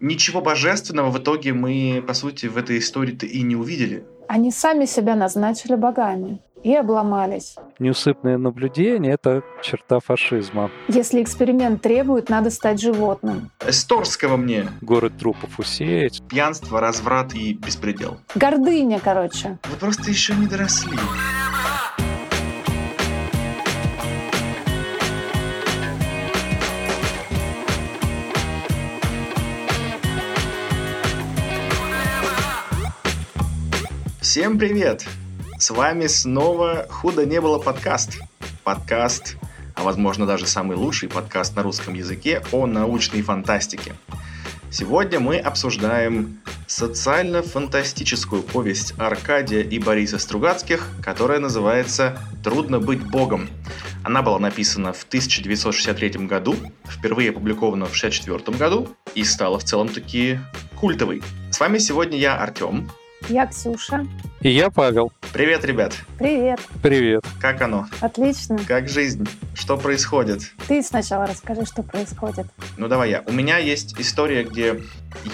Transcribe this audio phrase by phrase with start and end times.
[0.00, 4.04] Ничего божественного в итоге мы, по сути, в этой истории-то и не увидели.
[4.28, 7.56] Они сами себя назначили богами и обломались.
[7.78, 10.70] Неусыпное наблюдение— это черта фашизма.
[10.88, 13.50] Если эксперимент требует, надо стать животным.
[13.66, 14.68] Эсторского мне.
[14.80, 16.22] Город трупов усеять.
[16.28, 18.18] Пьянство, разврат и беспредел.
[18.34, 19.58] Гордыня, короче.
[19.70, 20.98] Вы просто еще не доросли.
[34.30, 35.06] Всем привет!
[35.58, 38.18] С вами снова «Худо не было» подкаст.
[38.62, 39.38] Подкаст,
[39.74, 43.94] а возможно даже самый лучший подкаст на русском языке о научной фантастике.
[44.70, 53.48] Сегодня мы обсуждаем социально-фантастическую повесть Аркадия и Бориса Стругацких, которая называется «Трудно быть богом».
[54.04, 56.54] Она была написана в 1963 году,
[56.86, 60.38] впервые опубликована в 1964 году и стала в целом таки
[60.76, 61.22] культовой.
[61.50, 62.90] С вами сегодня я, Артем,
[63.28, 64.06] я Ксюша.
[64.40, 65.12] И я Павел.
[65.32, 65.94] Привет, ребят.
[66.18, 66.60] Привет.
[66.82, 67.24] Привет.
[67.40, 67.86] Как оно?
[68.00, 68.58] Отлично.
[68.66, 69.28] Как жизнь?
[69.54, 70.52] Что происходит?
[70.66, 72.46] Ты сначала расскажи, что происходит.
[72.76, 73.22] Ну давай я.
[73.26, 74.80] У меня есть история, где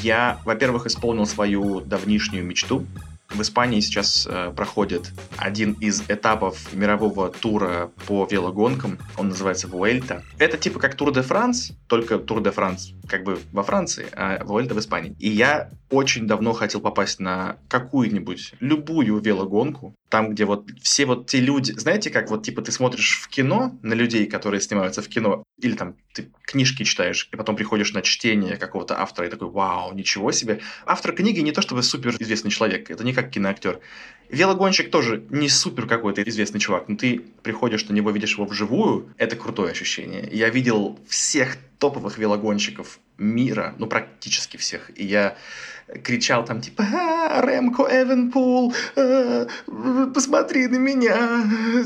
[0.00, 2.86] я, во-первых, исполнил свою давнишнюю мечту
[3.34, 8.98] в Испании сейчас э, проходит один из этапов мирового тура по велогонкам.
[9.16, 10.22] Он называется Вуэльта.
[10.38, 14.44] Это типа как Тур де Франс, только Тур де Франс как бы во Франции, а
[14.44, 15.16] Вуэльта в Испании.
[15.18, 21.26] И я очень давно хотел попасть на какую-нибудь, любую велогонку, там, где вот все вот
[21.26, 25.08] те люди, знаете, как вот типа ты смотришь в кино на людей, которые снимаются в
[25.08, 29.48] кино, или там ты книжки читаешь, и потом приходишь на чтение какого-то автора и такой,
[29.48, 30.60] вау, ничего себе.
[30.86, 33.80] Автор книги не то чтобы супер известный человек, это не как киноактер.
[34.28, 39.12] Велогонщик тоже не супер какой-то известный чувак, но ты приходишь на него, видишь его вживую,
[39.18, 40.28] это крутое ощущение.
[40.32, 45.36] Я видел всех топовых велогонщиков мира, ну практически всех, и я
[46.02, 49.46] кричал там типа а, Ремко Эвенпул, а,
[50.14, 51.16] посмотри на меня.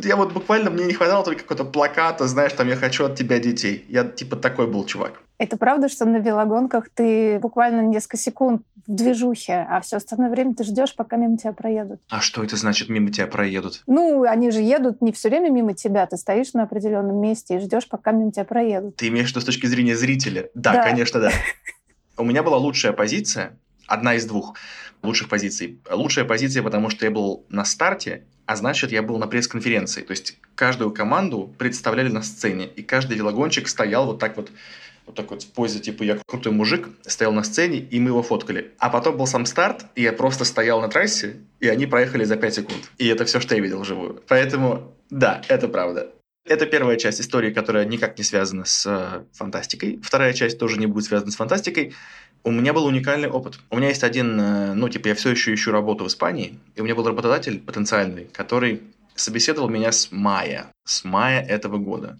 [0.02, 3.38] Я вот буквально, мне не хватало только какого-то плаката, знаешь, там я хочу от тебя
[3.38, 3.84] детей.
[3.88, 5.20] Я типа такой был чувак.
[5.38, 10.54] Это правда, что на велогонках ты буквально несколько секунд в движухе, а все остальное время
[10.54, 12.00] ты ждешь, пока мимо тебя проедут.
[12.08, 13.82] А что это значит, мимо тебя проедут?
[13.86, 17.58] Ну, они же едут не все время мимо тебя, ты стоишь на определенном месте и
[17.60, 18.96] ждешь, пока мимо тебя проедут.
[18.96, 20.50] Ты имеешь в виду с точки зрения зрителя?
[20.54, 20.82] Да, да.
[20.82, 21.30] конечно, да.
[22.16, 23.56] У меня была лучшая позиция,
[23.88, 24.54] одна из двух
[25.02, 25.80] лучших позиций.
[25.90, 30.02] Лучшая позиция, потому что я был на старте, а значит, я был на пресс-конференции.
[30.02, 34.50] То есть каждую команду представляли на сцене, и каждый велогонщик стоял вот так вот
[35.08, 38.22] вот так вот в позе, типа, я крутой мужик, стоял на сцене, и мы его
[38.22, 38.72] фоткали.
[38.78, 42.36] А потом был сам старт, и я просто стоял на трассе, и они проехали за
[42.36, 42.90] 5 секунд.
[42.98, 44.22] И это все, что я видел вживую.
[44.28, 46.12] Поэтому, да, это правда.
[46.44, 50.00] Это первая часть истории, которая никак не связана с э, фантастикой.
[50.02, 51.94] Вторая часть тоже не будет связана с фантастикой.
[52.44, 53.58] У меня был уникальный опыт.
[53.70, 56.80] У меня есть один, э, ну, типа, я все еще ищу работу в Испании, и
[56.80, 58.82] у меня был работодатель потенциальный, который
[59.14, 62.18] собеседовал меня с мая, с мая этого года.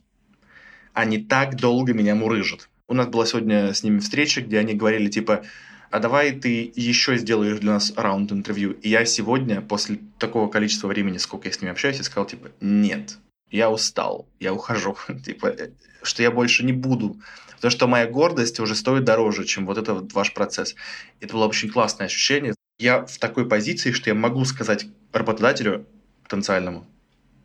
[0.93, 2.69] Они так долго меня мурыжат.
[2.89, 5.45] У нас была сегодня с ними встреча, где они говорили, типа,
[5.91, 8.73] а давай ты еще сделаешь для нас раунд интервью.
[8.73, 12.51] И я сегодня, после такого количества времени, сколько я с ними общаюсь, я сказал, типа,
[12.61, 13.19] нет,
[13.51, 14.97] я устал, я ухожу.
[15.25, 15.71] типа, э,
[16.03, 17.17] что я больше не буду.
[17.59, 20.75] Потому что моя гордость уже стоит дороже, чем вот этот ваш процесс.
[21.21, 22.55] Это было очень классное ощущение.
[22.79, 25.87] Я в такой позиции, что я могу сказать работодателю
[26.23, 26.87] потенциальному,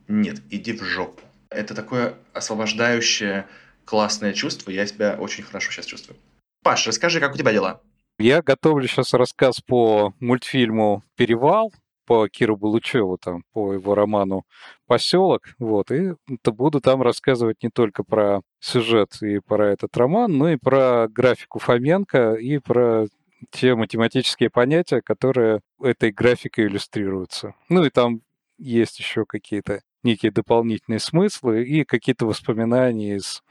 [0.08, 1.22] нет, иди в жопу.
[1.50, 3.48] Это такое освобождающее
[3.86, 6.18] классное чувство, я себя очень хорошо сейчас чувствую.
[6.64, 7.82] Паш, расскажи, как у тебя дела?
[8.20, 11.74] Я готовлю сейчас рассказ по мультфильму «Перевал»,
[12.06, 14.46] по Киру Балучеву, там, по его роману
[14.88, 16.14] «Поселок», вот, и
[16.46, 21.60] буду там рассказывать не только про сюжет и про этот роман, но и про графику
[21.60, 23.08] Фоменко и про
[23.52, 27.56] те математические понятия, которые этой графикой иллюстрируются.
[27.70, 28.22] Ну и там
[28.58, 33.42] есть еще какие-то некие дополнительные смыслы и какие-то воспоминания из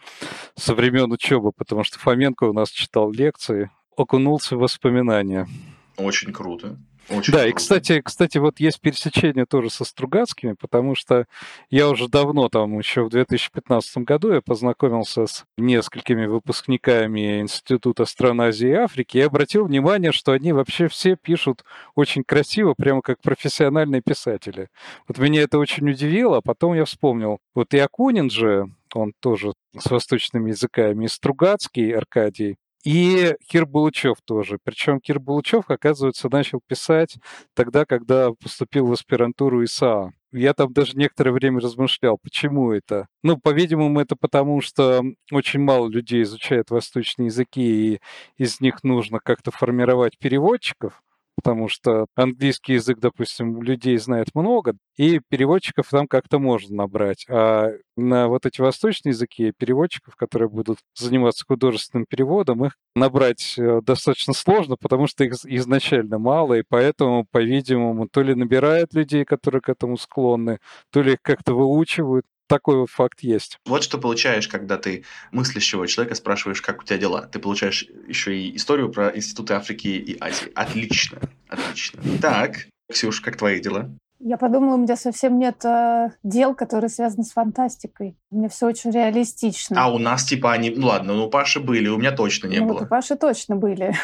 [0.55, 5.49] со времен учебы, потому что Фоменко у нас читал лекции, окунулся в воспоминания.
[5.97, 6.79] Очень круто.
[7.09, 7.49] Очень да, круто.
[7.49, 11.27] и, кстати, кстати, вот есть пересечение тоже со Стругацкими, потому что
[11.71, 18.41] я уже давно, там, еще в 2015 году, я познакомился с несколькими выпускниками Института стран
[18.43, 21.65] Азии и Африки и обратил внимание, что они вообще все пишут
[21.95, 24.69] очень красиво, прямо как профессиональные писатели.
[25.09, 29.53] Вот меня это очень удивило, а потом я вспомнил, вот и Акунин же, он тоже
[29.79, 34.59] с восточными языками, и Стругацкий Аркадий, И Кир Булычев тоже.
[34.63, 37.17] Причем Кир Булычев, оказывается, начал писать
[37.55, 40.13] тогда, когда поступил в аспирантуру ИСА.
[40.33, 43.07] Я там даже некоторое время размышлял, почему это.
[43.23, 47.61] Ну, по-видимому, это потому, что очень мало людей изучают восточные языки,
[47.95, 48.01] и
[48.39, 51.03] из них нужно как-то формировать переводчиков
[51.37, 57.27] потому что английский язык, допустим, людей знает много, и переводчиков там как-то можно набрать.
[57.29, 63.81] А на вот эти восточные языки переводчиков, которые будут заниматься художественным переводом, их набрать э,
[63.83, 69.61] достаточно сложно, потому что их изначально мало, и поэтому, по-видимому, то ли набирают людей, которые
[69.63, 70.59] к этому склонны,
[70.91, 73.59] то ли их как-то выучивают, такой вот факт есть.
[73.67, 77.23] Вот что получаешь, когда ты мыслящего человека спрашиваешь, как у тебя дела.
[77.23, 80.51] Ты получаешь еще и историю про институты Африки и Азии.
[80.55, 81.19] Отлично,
[81.49, 82.03] отлично.
[82.21, 83.91] Так, Ксюш, как твои дела?
[84.25, 88.17] Я подумала, у меня совсем нет э, дел, которые связаны с фантастикой.
[88.31, 89.83] У меня все очень реалистично.
[89.83, 90.71] А у нас типа они...
[90.71, 92.75] Ну ладно, ну у Паши были, у меня точно не ну, было.
[92.75, 93.97] Вот у Паши точно были.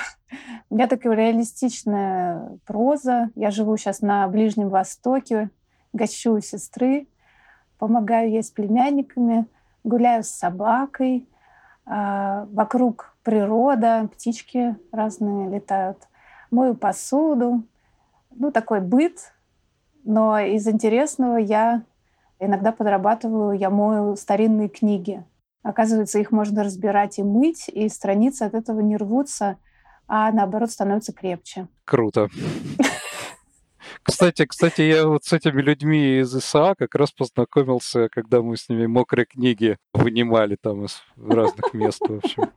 [0.70, 3.30] у меня такая реалистичная проза.
[3.36, 5.50] Я живу сейчас на Ближнем Востоке,
[5.92, 7.06] гощу у сестры
[7.78, 9.46] помогаю ей с племянниками,
[9.84, 11.28] гуляю с собакой,
[11.86, 15.98] а, вокруг природа, птички разные летают,
[16.50, 17.64] мою посуду.
[18.30, 19.32] Ну, такой быт.
[20.04, 21.82] Но из интересного я
[22.38, 25.24] иногда подрабатываю, я мою старинные книги.
[25.62, 29.58] Оказывается, их можно разбирать и мыть, и страницы от этого не рвутся,
[30.06, 31.68] а наоборот становятся крепче.
[31.84, 32.28] Круто.
[34.08, 38.70] Кстати, кстати, я вот с этими людьми из ИСА как раз познакомился, когда мы с
[38.70, 42.50] ними мокрые книги вынимали там из разных мест, в общем.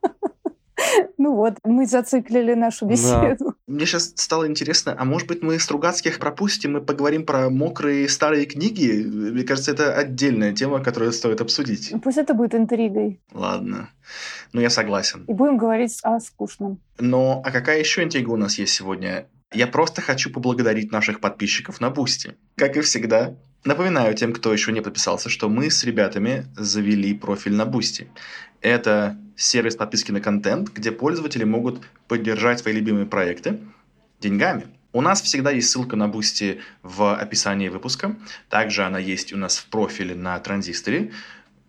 [1.18, 3.45] Ну вот, мы зациклили нашу беседу.
[3.45, 3.53] Да.
[3.68, 8.45] Мне сейчас стало интересно, а может быть мы Стругацких пропустим и поговорим про мокрые старые
[8.45, 9.03] книги?
[9.03, 11.94] Мне кажется, это отдельная тема, которую стоит обсудить.
[12.01, 13.21] Пусть это будет интригой.
[13.33, 13.89] Ладно.
[14.53, 15.25] Ну, я согласен.
[15.27, 16.80] И будем говорить о скучном.
[16.98, 19.27] Но, а какая еще интрига у нас есть сегодня?
[19.53, 22.35] Я просто хочу поблагодарить наших подписчиков на Boosty.
[22.56, 27.53] Как и всегда, напоминаю тем, кто еще не подписался, что мы с ребятами завели профиль
[27.53, 28.07] на Boosty.
[28.62, 33.59] Это сервис подписки на контент, где пользователи могут поддержать свои любимые проекты
[34.21, 34.68] деньгами.
[34.94, 38.15] У нас всегда есть ссылка на Boosty в описании выпуска.
[38.50, 41.12] Также она есть у нас в профиле на Транзисторе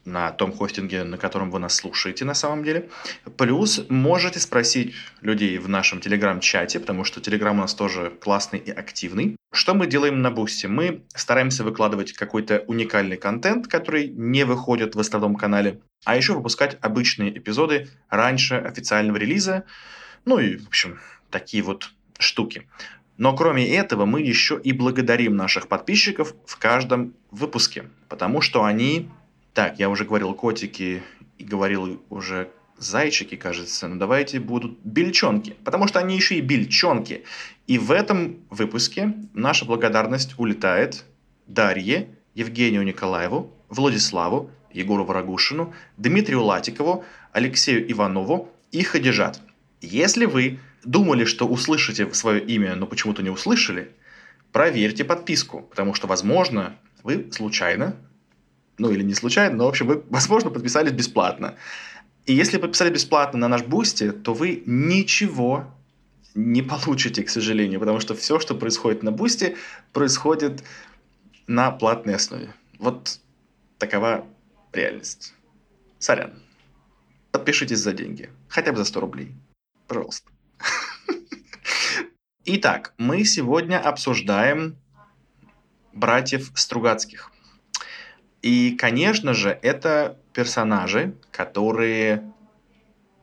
[0.04, 2.88] на том хостинге, на котором вы нас слушаете на самом деле.
[3.37, 8.70] Плюс можете спросить людей в нашем телеграм-чате, потому что телеграм у нас тоже классный и
[8.70, 9.37] активный.
[9.52, 10.66] Что мы делаем на Бусте?
[10.69, 16.78] Мы стараемся выкладывать какой-то уникальный контент, который не выходит в основном канале, а еще выпускать
[16.81, 19.64] обычные эпизоды раньше официального релиза.
[20.25, 21.00] Ну и, в общем,
[21.31, 22.66] такие вот штуки.
[23.19, 29.10] Но кроме этого мы еще и благодарим наших подписчиков в каждом выпуске, потому что они
[29.54, 31.02] так, я уже говорил котики
[31.38, 37.25] и говорил уже зайчики, кажется, но давайте будут бельчонки, потому что они еще и бельчонки.
[37.66, 41.04] И в этом выпуске наша благодарность улетает
[41.46, 49.40] Дарье, Евгению Николаеву, Владиславу, Егору Варагушину, Дмитрию Латикову, Алексею Иванову и Хадижат.
[49.81, 53.93] Если вы думали, что услышите свое имя, но почему-то не услышали,
[54.50, 57.96] проверьте подписку, потому что, возможно, вы случайно
[58.82, 61.55] ну или не случайно, но, в общем, вы, возможно, подписались бесплатно.
[62.26, 65.73] И если подписали бесплатно на наш Boosty, то вы ничего
[66.34, 69.56] не получите, к сожалению, потому что все, что происходит на Boosty,
[69.93, 70.64] происходит
[71.46, 72.55] на платной основе.
[72.79, 73.20] Вот
[73.79, 74.25] такова
[74.73, 75.34] реальность.
[75.99, 76.32] Сорян.
[77.31, 78.31] Подпишитесь за деньги.
[78.49, 79.32] Хотя бы за 100 рублей.
[79.87, 80.31] Пожалуйста.
[82.44, 84.77] Итак, мы сегодня обсуждаем
[85.93, 87.31] братьев Стругацких.
[88.43, 92.32] И, конечно же, это персонажи, которые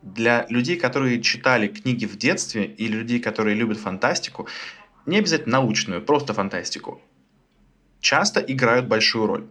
[0.02, 4.48] для людей, которые читали книги в детстве, или людей, которые любят фантастику,
[5.06, 7.02] не обязательно научную, просто фантастику,
[8.00, 9.48] часто играют большую роль.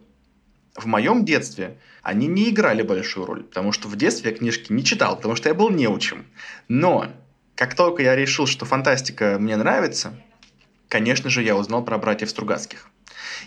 [0.75, 4.83] В моем детстве они не играли большую роль, потому что в детстве я книжки не
[4.83, 6.25] читал, потому что я был неучим.
[6.67, 7.11] Но
[7.55, 10.13] как только я решил, что фантастика мне нравится,
[10.87, 12.89] конечно же, я узнал про братьев Стругацких.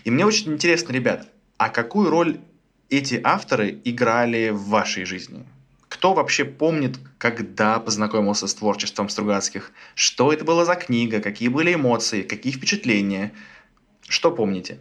[0.03, 1.27] И мне очень интересно, ребят,
[1.63, 2.41] а какую роль
[2.89, 5.45] эти авторы играли в вашей жизни?
[5.87, 9.71] Кто вообще помнит, когда познакомился с творчеством Стругацких?
[9.95, 11.21] Что это было за книга?
[11.21, 12.23] Какие были эмоции?
[12.23, 13.31] Какие впечатления?
[14.09, 14.79] Что помните?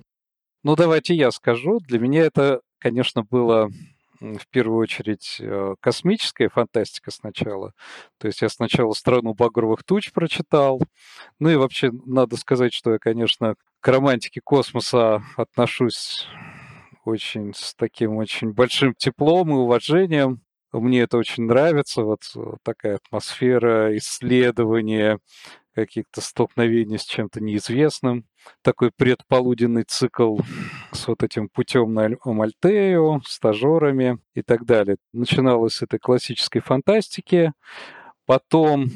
[0.64, 1.78] Ну, давайте я скажу.
[1.86, 3.70] Для меня это, конечно, было
[4.18, 7.74] в первую очередь э, космическая фантастика сначала.
[8.18, 10.82] То есть я сначала «Страну багровых туч» прочитал.
[11.38, 16.26] Ну и вообще надо сказать, что я, конечно, к романтике космоса отношусь
[17.06, 20.42] очень с таким очень большим теплом и уважением.
[20.72, 22.22] Мне это очень нравится, вот
[22.62, 25.18] такая атмосфера исследования,
[25.74, 28.26] каких-то столкновений с чем-то неизвестным.
[28.62, 30.38] Такой предполуденный цикл
[30.92, 34.96] с вот этим путем на Мальтею, стажерами и так далее.
[35.12, 37.52] Начиналось с этой классической фантастики.
[38.26, 38.90] Потом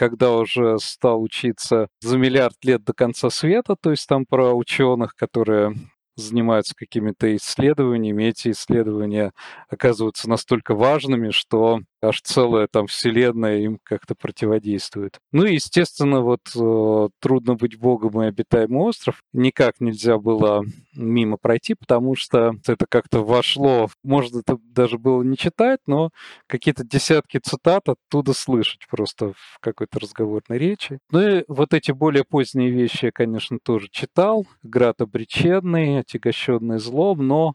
[0.00, 5.14] когда уже стал учиться за миллиард лет до конца света, то есть там про ученых,
[5.14, 5.74] которые
[6.16, 9.32] занимаются какими-то исследованиями, эти исследования
[9.68, 15.18] оказываются настолько важными, что аж целая там вселенная им как-то противодействует.
[15.32, 20.64] Ну и, естественно, вот э, «Трудно быть богом» и «Обитаемый остров» никак нельзя было
[20.94, 26.10] мимо пройти, потому что это как-то вошло, может, это даже было не читать, но
[26.46, 30.98] какие-то десятки цитат оттуда слышать просто в какой-то разговорной речи.
[31.10, 34.46] Ну и вот эти более поздние вещи я, конечно, тоже читал.
[34.62, 37.54] «Град обреченный», «Отягощенный злом», но,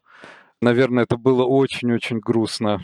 [0.62, 2.82] наверное, это было очень-очень грустно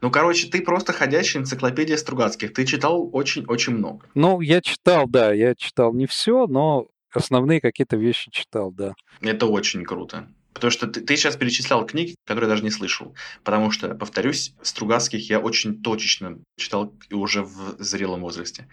[0.00, 2.52] ну, короче, ты просто ходящая энциклопедия Стругацких.
[2.52, 4.06] Ты читал очень-очень много.
[4.14, 8.94] Ну, я читал, да, я читал не все, но основные какие-то вещи читал, да.
[9.20, 10.28] Это очень круто.
[10.52, 13.14] Потому что ты, ты сейчас перечислял книги, которые я даже не слышал.
[13.44, 18.66] Потому что, повторюсь, Стругацких я очень точечно читал уже в зрелом возрасте.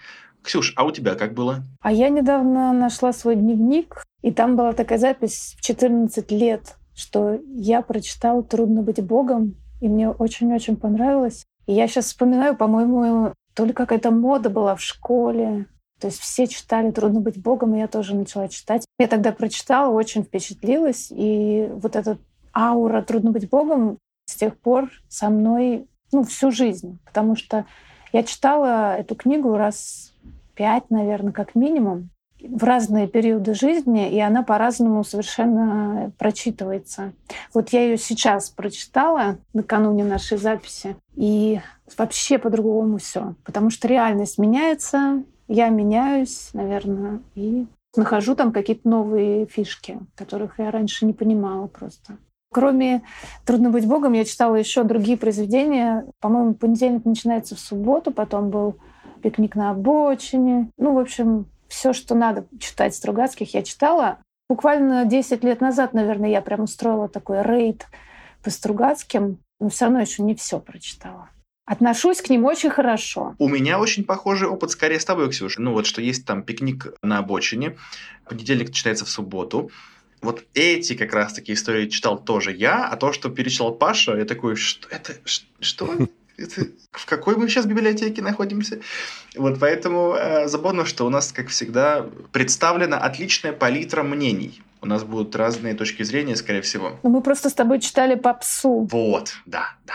[0.43, 1.63] Ксюш, а у тебя как было?
[1.81, 7.39] А я недавно нашла свой дневник, и там была такая запись в 14 лет, что
[7.47, 11.43] я прочитала «Трудно быть Богом» и мне очень-очень понравилось.
[11.67, 15.67] И я сейчас вспоминаю, по-моему, то ли какая-то мода была в школе,
[15.99, 18.85] то есть все читали «Трудно быть Богом», и я тоже начала читать.
[18.97, 22.17] Я тогда прочитала, очень впечатлилась, и вот эта
[22.55, 27.65] аура «Трудно быть Богом» с тех пор со мной ну, всю жизнь, потому что
[28.13, 30.13] я читала эту книгу раз
[30.55, 32.09] пять, наверное, как минимум
[32.43, 37.13] в разные периоды жизни, и она по-разному совершенно прочитывается.
[37.53, 41.61] Вот я ее сейчас прочитала накануне нашей записи, и
[41.97, 49.45] вообще по-другому все, потому что реальность меняется, я меняюсь, наверное, и нахожу там какие-то новые
[49.45, 52.17] фишки, которых я раньше не понимала просто.
[52.51, 53.01] Кроме
[53.45, 56.05] «Трудно быть Богом» я читала еще другие произведения.
[56.19, 58.75] По-моему, понедельник начинается в субботу, потом был
[59.23, 60.69] «Пикник на обочине».
[60.77, 64.19] Ну, в общем, все, что надо читать Стругацких, я читала.
[64.47, 67.87] Буквально 10 лет назад, наверное, я прям устроила такой рейд
[68.43, 71.29] по Стругацким, но все равно еще не все прочитала.
[71.65, 73.35] Отношусь к ним очень хорошо.
[73.39, 75.61] У меня очень похожий опыт скорее с тобой, Ксюша.
[75.61, 77.77] Ну вот, что есть там пикник на обочине,
[78.27, 79.71] понедельник читается в субботу.
[80.21, 84.55] Вот эти как раз-таки истории читал тоже я, а то, что перечитал Паша, я такой,
[84.55, 85.13] что это,
[85.59, 85.89] что?
[86.37, 88.79] Это, в какой мы сейчас библиотеке находимся?
[89.35, 94.61] Вот поэтому э, забавно, что у нас, как всегда, представлена отличная палитра мнений.
[94.81, 96.99] У нас будут разные точки зрения, скорее всего.
[97.03, 98.87] Ну, мы просто с тобой читали попсу.
[98.91, 99.93] Вот, да, да.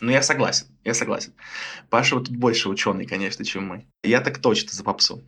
[0.00, 1.32] Ну, я согласен, я согласен.
[1.88, 3.86] Паша вот тут больше ученый, конечно, чем мы.
[4.02, 5.22] Я так точно за попсу.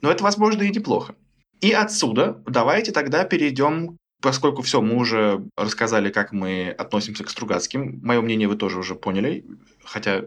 [0.00, 1.14] Но это, возможно, и неплохо.
[1.60, 8.00] И отсюда давайте тогда перейдем поскольку все, мы уже рассказали, как мы относимся к Стругацким.
[8.02, 9.44] Мое мнение вы тоже уже поняли,
[9.84, 10.24] хотя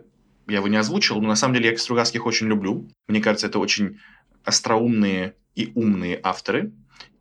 [0.48, 2.88] я его не озвучил, но на самом деле я Стругацких очень люблю.
[3.08, 4.00] Мне кажется, это очень
[4.44, 6.72] остроумные и умные авторы.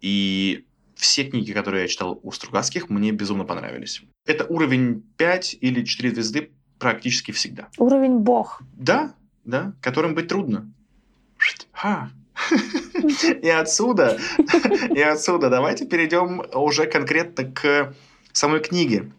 [0.00, 4.02] И все книги, которые я читал у Стругацких, мне безумно понравились.
[4.26, 7.68] Это уровень 5 или 4 звезды практически всегда.
[7.78, 8.62] Уровень бог.
[8.74, 9.14] Да,
[9.44, 10.70] да, которым быть трудно.
[11.72, 12.10] Ха,
[13.42, 14.18] и отсюда,
[14.94, 17.94] и отсюда давайте перейдем уже конкретно к
[18.32, 19.10] самой книге.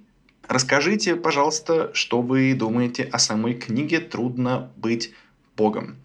[0.48, 5.13] Расскажите, пожалуйста, что вы думаете о самой книге «Трудно быть
[5.58, 5.98] Богом».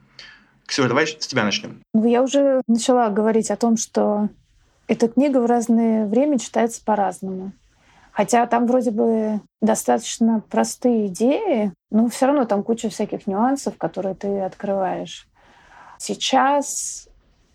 [0.67, 1.83] Ксюша, давай с тебя начнем.
[1.93, 4.29] Ну, я уже начала говорить о том, что
[4.87, 7.53] эта книга в разное время читается по-разному.
[8.13, 14.15] Хотя там вроде бы достаточно простые идеи, но все равно там куча всяких нюансов, которые
[14.15, 15.29] ты открываешь.
[15.99, 17.10] Сейчас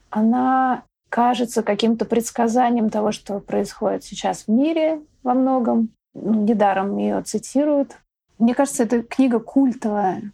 [0.10, 5.90] она кажется каким-то предсказанием того, что происходит сейчас в мире во многом.
[6.14, 7.98] Ну, недаром ее цитируют.
[8.38, 10.32] Мне кажется, эта книга культовая,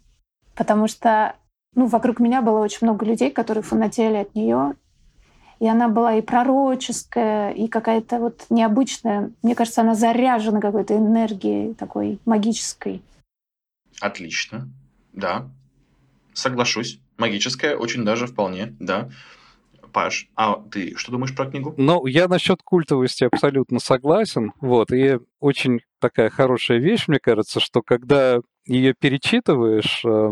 [0.55, 1.35] потому что
[1.75, 4.73] ну, вокруг меня было очень много людей, которые фанатели от нее.
[5.59, 9.31] И она была и пророческая, и какая-то вот необычная.
[9.43, 13.03] Мне кажется, она заряжена какой-то энергией такой магической.
[13.99, 14.67] Отлично.
[15.13, 15.47] Да.
[16.33, 16.99] Соглашусь.
[17.17, 19.09] Магическая, очень даже вполне, да.
[19.91, 21.73] Паш, а ты что думаешь про книгу?
[21.77, 24.53] Ну, я насчет культовости абсолютно согласен.
[24.61, 30.31] Вот, и очень такая хорошая вещь, мне кажется, что когда ее перечитываешь, э,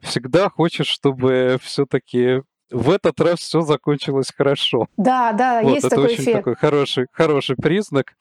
[0.00, 4.86] всегда хочешь, чтобы все-таки в этот раз все закончилось хорошо.
[4.96, 6.36] Да, да, вот, есть это такой очень эффект.
[6.38, 8.14] такой хороший, хороший признак.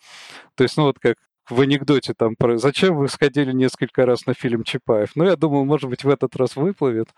[0.55, 1.17] То есть, ну вот как
[1.49, 5.65] в анекдоте там про «Зачем вы сходили несколько раз на фильм Чапаев?» Ну, я думаю,
[5.65, 7.09] может быть, в этот раз выплывет.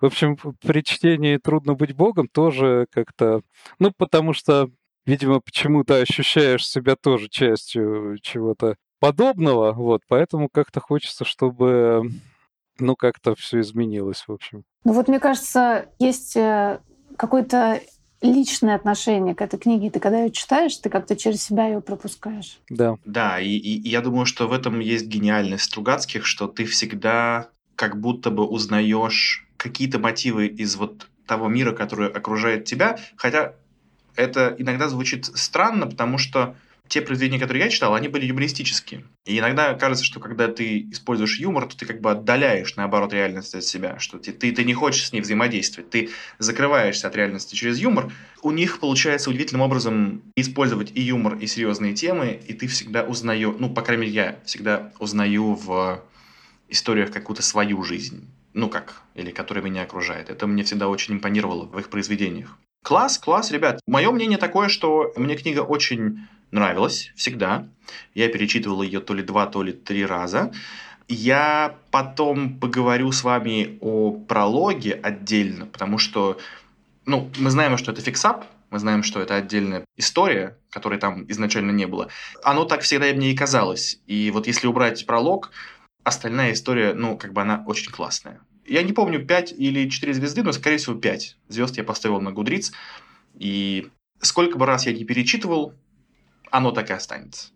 [0.00, 3.42] В общем, при чтении «Трудно быть богом» тоже как-то...
[3.78, 4.70] Ну, потому что,
[5.06, 12.10] видимо, почему-то ощущаешь себя тоже частью чего-то подобного, вот, поэтому как-то хочется, чтобы
[12.80, 14.64] ну, как-то все изменилось, в общем.
[14.84, 16.80] Ну вот, мне кажется, есть э,
[17.16, 17.80] какой-то
[18.20, 19.90] личное отношение к этой книге.
[19.90, 22.58] Ты когда ее читаешь, ты как-то через себя ее пропускаешь.
[22.68, 22.96] Да.
[23.04, 27.50] Да, и, и, и я думаю, что в этом есть гениальность Стругацких, что ты всегда
[27.76, 33.54] как будто бы узнаешь какие-то мотивы из вот того мира, который окружает тебя, хотя
[34.16, 36.56] это иногда звучит странно, потому что
[36.88, 39.04] те произведения, которые я читал, они были юмористические.
[39.26, 43.54] И иногда кажется, что когда ты используешь юмор, то ты как бы отдаляешь, наоборот, реальность
[43.54, 47.54] от себя, что ты, ты, ты не хочешь с ней взаимодействовать, ты закрываешься от реальности
[47.54, 48.12] через юмор.
[48.42, 53.54] У них получается удивительным образом использовать и юмор, и серьезные темы, и ты всегда узнаешь,
[53.58, 56.02] ну, по крайней мере, я всегда узнаю в
[56.68, 60.30] историях какую-то свою жизнь, ну как, или которая меня окружает.
[60.30, 62.58] Это мне всегда очень импонировало в их произведениях.
[62.82, 63.80] Класс, класс, ребят.
[63.86, 67.66] Мое мнение такое, что мне книга очень нравилась всегда.
[68.14, 70.52] Я перечитывал ее то ли два, то ли три раза.
[71.08, 76.38] Я потом поговорю с вами о прологе отдельно, потому что,
[77.06, 81.70] ну, мы знаем, что это фиксап, мы знаем, что это отдельная история, которой там изначально
[81.70, 82.08] не было.
[82.44, 84.00] Оно так всегда мне и казалось.
[84.06, 85.50] И вот если убрать пролог,
[86.04, 88.40] остальная история, ну, как бы она очень классная.
[88.68, 92.32] Я не помню, 5 или 4 звезды, но, скорее всего, 5 звезд я поставил на
[92.32, 92.72] Гудриц.
[93.38, 93.88] И
[94.20, 95.72] сколько бы раз я не перечитывал,
[96.50, 97.48] оно так и останется.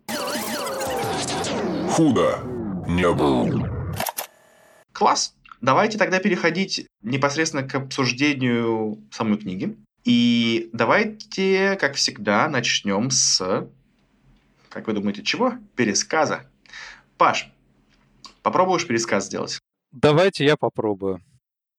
[1.91, 2.43] Худо
[2.89, 3.95] не было.
[4.93, 5.35] Класс.
[5.61, 9.77] Давайте тогда переходить непосредственно к обсуждению самой книги.
[10.05, 13.69] И давайте, как всегда, начнем с,
[14.71, 15.55] как вы думаете, чего?
[15.77, 16.47] Пересказа.
[17.19, 17.53] Паш,
[18.43, 19.62] попробуешь пересказ сделать?
[19.93, 21.21] Давайте я попробую.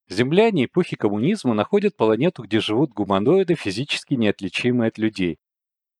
[0.07, 5.39] Земляне эпохи коммунизма находят планету, где живут гуманоиды, физически неотличимые от людей.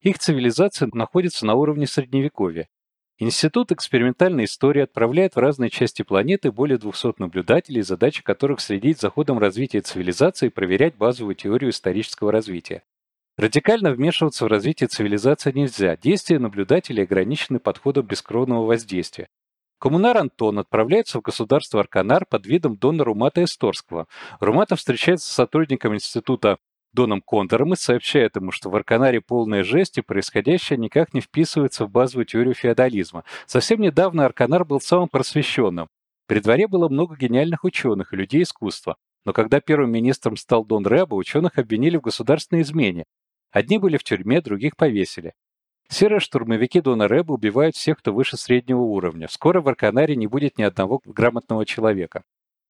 [0.02, 2.68] Их цивилизация находится на уровне Средневековья.
[3.18, 9.10] Институт экспериментальной истории отправляет в разные части планеты более 200 наблюдателей, задача которых следить за
[9.10, 12.84] ходом развития цивилизации и проверять базовую теорию исторического развития.
[13.38, 19.30] Радикально вмешиваться в развитие цивилизации нельзя, действия наблюдателей ограничены подходом бескровного воздействия.
[19.84, 24.08] Коммунар Антон отправляется в государство Арканар под видом Дона Румата Эсторского.
[24.40, 26.58] Румата встречается с сотрудником института
[26.94, 31.86] Доном Кондором и сообщает ему, что в Арканаре полная жесть и происходящее никак не вписывается
[31.86, 33.26] в базовую теорию феодализма.
[33.46, 35.90] Совсем недавно Арканар был самым просвещенным.
[36.28, 38.96] При дворе было много гениальных ученых и людей искусства.
[39.26, 43.04] Но когда первым министром стал Дон Рэба, ученых обвинили в государственной измене.
[43.52, 45.34] Одни были в тюрьме, других повесили.
[45.94, 49.28] Серые штурмовики Дона Рэба убивают всех, кто выше среднего уровня.
[49.30, 52.24] Скоро в Арканаре не будет ни одного грамотного человека.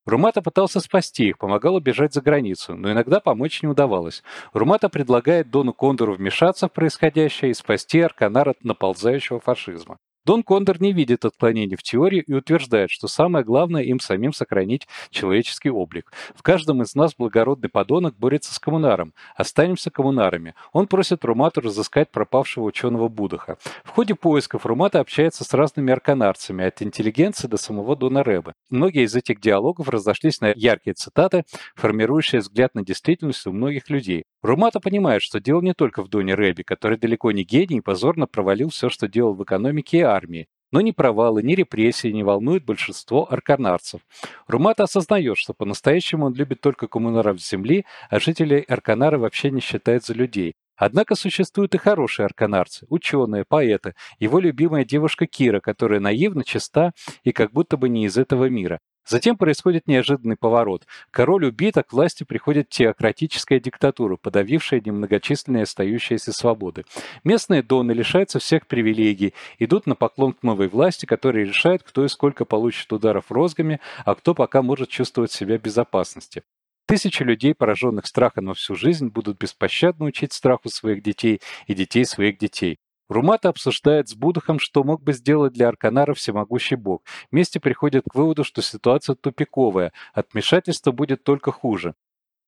[0.05, 4.23] Румата пытался спасти их, помогал убежать за границу, но иногда помочь не удавалось.
[4.51, 9.95] Румата предлагает Дону Кондору вмешаться в происходящее и спасти Арканар от наползающего фашизма.
[10.25, 14.87] Дон Кондор не видит отклонений в теории и утверждает, что самое главное им самим сохранить
[15.09, 16.13] человеческий облик.
[16.33, 19.13] В каждом из нас благородный подонок борется с коммунаром.
[19.35, 20.55] Останемся коммунарами.
[20.71, 23.57] Он просит Румату разыскать пропавшего ученого Будаха.
[23.83, 28.53] В ходе поисков Румата общается с разными арканарцами, от интеллигенции до самого Дона Рэба.
[28.69, 31.43] Многие из этих диалогов разошлись на яркие цитаты,
[31.75, 34.23] формирующие взгляд на действительность у многих людей.
[34.41, 38.25] Румата понимает, что дело не только в Доне Рэбе, который далеко не гений и позорно
[38.25, 40.47] провалил все, что делал в экономике и армии.
[40.71, 44.01] Но ни провалы, ни репрессии не волнуют большинство арканарцев.
[44.47, 50.03] Румата осознает, что по-настоящему он любит только коммунаров земли, а жителей Арканара вообще не считает
[50.03, 50.55] за людей.
[50.75, 57.31] Однако существуют и хорошие арканарцы, ученые, поэты, его любимая девушка Кира, которая наивна, чиста и
[57.31, 58.79] как будто бы не из этого мира.
[59.05, 60.85] Затем происходит неожиданный поворот.
[61.11, 66.85] Король убит, а к власти приходит теократическая диктатура, подавившая немногочисленные остающиеся свободы.
[67.23, 72.07] Местные доны лишаются всех привилегий, идут на поклон к новой власти, которая решает, кто и
[72.07, 76.43] сколько получит ударов розгами, а кто пока может чувствовать себя в безопасности.
[76.85, 82.05] Тысячи людей, пораженных страхом на всю жизнь, будут беспощадно учить страху своих детей и детей
[82.05, 82.77] своих детей.
[83.09, 87.03] Румата обсуждает с Будахом, что мог бы сделать для Арканара всемогущий бог.
[87.31, 91.95] Вместе приходят к выводу, что ситуация тупиковая, от вмешательства будет только хуже.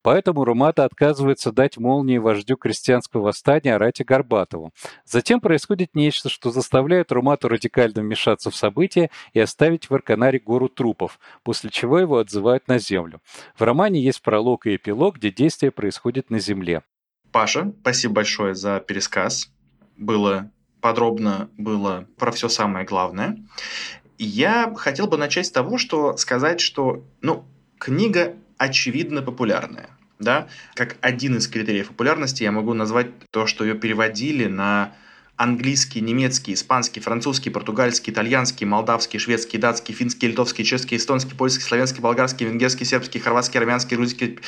[0.06, 4.72] Поэтому Румата отказывается дать молнии вождю крестьянского восстания Арате Горбатову.
[5.04, 10.70] Затем происходит нечто, что заставляет Румату радикально вмешаться в события и оставить в Арканаре гору
[10.70, 13.20] трупов, после чего его отзывают на землю.
[13.58, 16.84] В романе есть пролог и эпилог, где действие происходит на земле.
[17.32, 19.55] Паша, спасибо большое за пересказ
[19.98, 23.40] было подробно было про все самое главное.
[24.20, 27.44] Я хотел бы начать с того, что сказать, что, ну,
[27.80, 29.90] книга очевидно популярная.
[30.20, 30.48] Да?
[30.76, 34.94] Как один из критериев популярности я могу назвать то, что ее переводили на
[35.38, 42.02] английский, немецкий, испанский, французский, португальский, итальянский, молдавский, шведский, датский, финский, литовский, чешский, эстонский, польский, славянский,
[42.02, 44.40] болгарский, венгерский, сербский, хорватский, армянский, русский,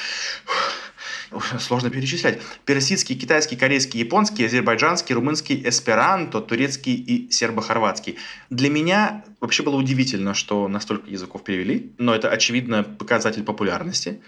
[1.60, 8.18] сложно перечислять, персидский, китайский, корейский, японский, азербайджанский, румынский, эсперанто, турецкий и сербо-хорватский.
[8.50, 14.22] Для меня вообще было удивительно, что настолько языков перевели, но это, очевидно, показатель популярности.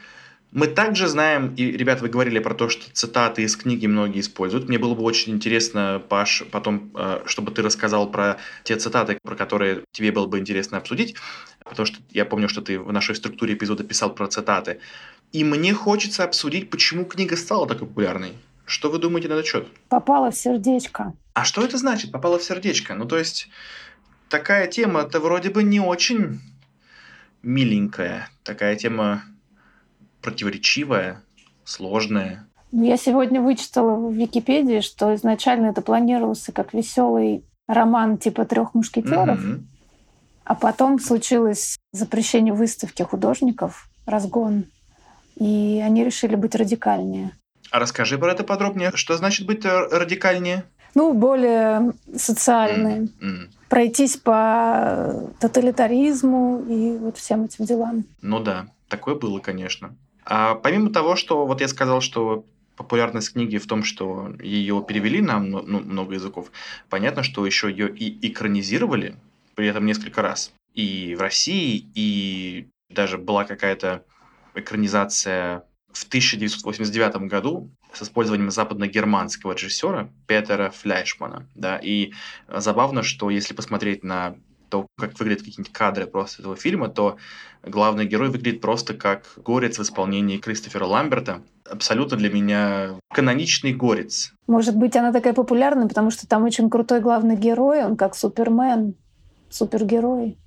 [0.51, 4.67] Мы также знаем, и, ребята, вы говорили про то, что цитаты из книги многие используют.
[4.67, 9.35] Мне было бы очень интересно, Паш, потом, э, чтобы ты рассказал про те цитаты, про
[9.35, 11.15] которые тебе было бы интересно обсудить,
[11.63, 14.79] потому что я помню, что ты в нашей структуре эпизода писал про цитаты.
[15.31, 18.33] И мне хочется обсудить, почему книга стала такой популярной.
[18.65, 19.67] Что вы думаете на этот счет?
[19.88, 21.13] Попала в сердечко.
[21.33, 22.95] А что это значит, попала в сердечко?
[22.95, 23.49] Ну, то есть,
[24.29, 26.39] такая тема-то вроде бы не очень
[27.43, 28.29] миленькая.
[28.43, 29.23] Такая тема
[30.21, 31.23] противоречивая,
[31.63, 32.47] сложная.
[32.71, 38.73] Ну, я сегодня вычитала в Википедии, что изначально это планировался как веселый роман типа трех
[38.73, 39.62] мушкетеров, mm-hmm.
[40.43, 44.65] а потом случилось запрещение выставки художников, разгон,
[45.36, 47.32] и они решили быть радикальнее.
[47.71, 48.91] А расскажи про это подробнее.
[48.95, 50.63] Что значит быть радикальнее?
[50.95, 53.10] Ну, более социальные.
[53.21, 53.49] Mm-hmm.
[53.69, 58.05] Пройтись по тоталитаризму и вот всем этим делам.
[58.21, 59.95] Ну да, такое было, конечно.
[60.29, 65.21] А помимо того, что вот я сказал, что популярность книги в том, что ее перевели
[65.21, 66.51] на ну, много языков,
[66.87, 69.15] понятно, что еще ее и экранизировали,
[69.55, 70.53] при этом несколько раз.
[70.75, 74.05] И в России, и даже была какая-то
[74.53, 81.49] экранизация в 1989 году с использованием западно-германского режиссера Петера Фляйшмана.
[81.55, 82.13] Да, и
[82.47, 84.35] забавно, что если посмотреть на
[84.69, 87.17] то, как выглядят какие-нибудь кадры просто этого фильма, то
[87.63, 91.41] главный герой выглядит просто как горец в исполнении Кристофера Ламберта.
[91.69, 94.34] Абсолютно для меня каноничный горец.
[94.47, 98.95] Может быть, она такая популярная, потому что там очень крутой главный герой, он как Супермен,
[99.49, 100.38] супергерой.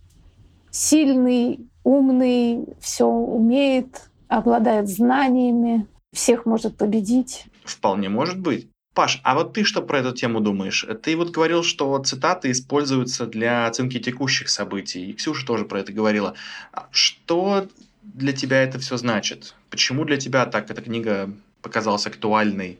[0.70, 7.46] Сильный, умный, все умеет, обладает знаниями, всех может победить.
[7.64, 8.71] Вполне может быть.
[8.94, 10.84] Паш, а вот ты что про эту тему думаешь?
[11.02, 15.06] Ты вот говорил, что цитаты используются для оценки текущих событий.
[15.06, 16.34] И Ксюша тоже про это говорила.
[16.72, 17.68] А что
[18.02, 19.54] для тебя это все значит?
[19.70, 22.78] Почему для тебя так эта книга показалась актуальной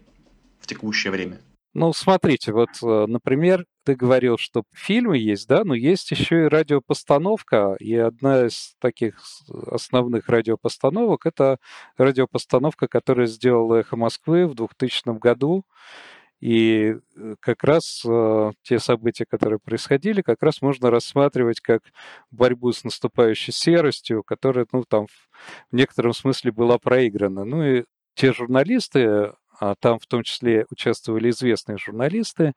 [0.61, 1.41] в текущее время?
[1.75, 6.49] Ну, смотрите, вот, э, например, ты говорил, что фильмы есть, да, но есть еще и
[6.49, 9.19] радиопостановка, и одна из таких
[9.71, 11.57] основных радиопостановок— это
[11.97, 15.65] радиопостановка, которую сделала «Эхо Москвы» в 2000 году,
[16.41, 21.83] и э, как раз э, те события, которые происходили, как раз можно рассматривать как
[22.31, 25.07] борьбу с наступающей серостью, которая, ну, там
[25.71, 27.45] в некотором смысле была проиграна.
[27.45, 29.33] Ну и те журналисты,
[29.79, 32.53] там в том числе участвовали известные журналисты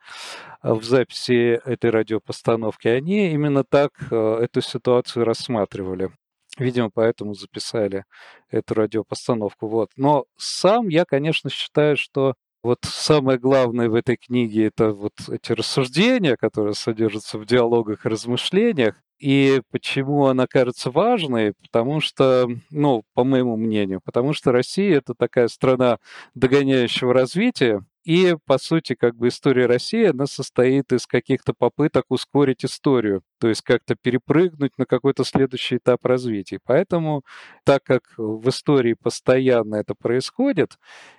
[0.62, 2.88] а, в записи этой радиопостановки.
[2.88, 6.10] Они именно так а, эту ситуацию рассматривали.
[6.58, 8.06] Видимо, поэтому записали
[8.50, 9.68] эту радиопостановку.
[9.68, 9.92] Вот.
[9.98, 15.52] Но сам я, конечно, считаю, что вот самое главное в этой книге это вот эти
[15.52, 18.96] рассуждения, которые содержатся в диалогах и размышлениях.
[19.20, 21.54] И почему она кажется важной?
[21.54, 26.00] Потому что, ну, по моему мнению, потому что Россия это такая страна
[26.34, 32.64] догоняющего развития, и, по сути, как бы история России, она состоит из каких-то попыток ускорить
[32.64, 36.60] историю, то есть как-то перепрыгнуть на какой-то следующий этап развития.
[36.64, 37.24] Поэтому,
[37.64, 40.78] так как в истории постоянно это происходит,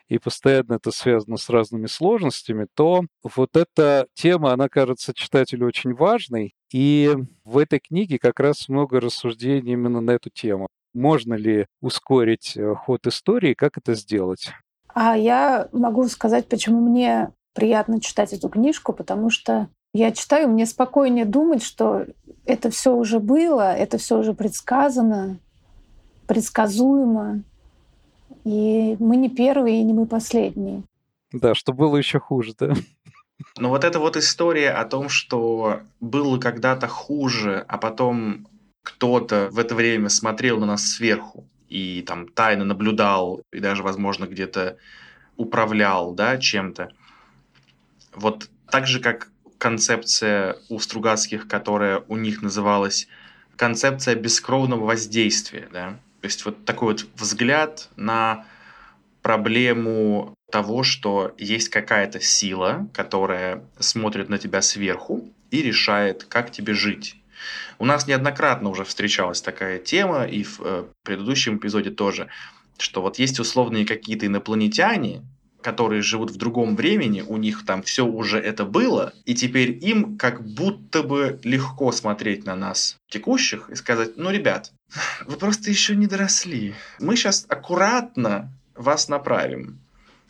[0.09, 5.92] и постоянно это связано с разными сложностями, то вот эта тема, она кажется читателю очень
[5.92, 10.68] важной, и в этой книге как раз много рассуждений именно на эту тему.
[10.94, 14.53] Можно ли ускорить э, ход истории, как это сделать?
[14.96, 20.64] А я могу сказать, почему мне приятно читать эту книжку, потому что я читаю, мне
[20.64, 22.06] спокойнее думать, что
[22.46, 25.38] это все уже было, это все уже предсказано,
[26.26, 27.42] предсказуемо.
[28.44, 30.82] И мы не первые, и не мы последние.
[31.30, 32.72] Да, что было еще хуже, да?
[33.59, 38.48] Ну вот эта вот история о том, что было когда-то хуже, а потом
[38.82, 44.26] кто-то в это время смотрел на нас сверху, и там тайно наблюдал, и даже, возможно,
[44.26, 44.76] где-то
[45.37, 46.90] управлял, да, чем-то.
[48.14, 53.09] Вот так же, как концепция у Стругацких, которая у них называлась
[53.57, 58.44] концепция бескровного воздействия, да, то есть вот такой вот взгляд на
[59.22, 66.74] проблему того, что есть какая-то сила, которая смотрит на тебя сверху и решает, как тебе
[66.74, 67.16] жить.
[67.79, 72.29] У нас неоднократно уже встречалась такая тема, и в э, предыдущем эпизоде тоже,
[72.79, 75.22] что вот есть условные какие-то инопланетяне,
[75.66, 80.16] которые живут в другом времени, у них там все уже это было, и теперь им
[80.16, 84.70] как будто бы легко смотреть на нас, текущих, и сказать, ну, ребят,
[85.27, 86.75] вы просто еще не доросли.
[87.01, 89.81] Мы сейчас аккуратно вас направим.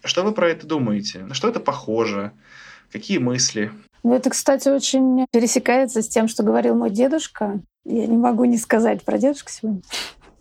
[0.05, 1.19] Что вы про это думаете?
[1.19, 2.33] На что это похоже?
[2.91, 3.73] Какие мысли?
[4.07, 7.59] Ну, это, кстати, очень пересекается с тем, что говорил мой дедушка.
[7.85, 9.83] Я не могу не сказать про дедушку сегодня.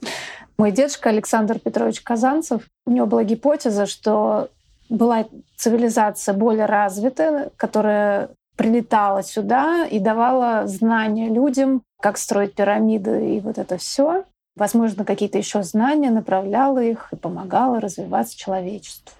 [0.59, 4.49] Мой дедушка Александр Петрович Казанцев, у него была гипотеза, что
[4.87, 5.25] была
[5.57, 13.57] цивилизация более развитая, которая прилетала сюда и давала знания людям, как строить пирамиды и вот
[13.57, 14.25] это все.
[14.55, 19.11] Возможно, какие-то еще знания направляла их и помогала развиваться человечеству.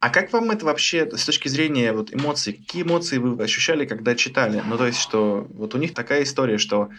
[0.00, 2.52] А как вам это вообще с точки зрения вот эмоций?
[2.52, 4.62] Какие эмоции вы ощущали, когда читали?
[4.64, 6.90] Ну, то есть, что вот у них такая история, что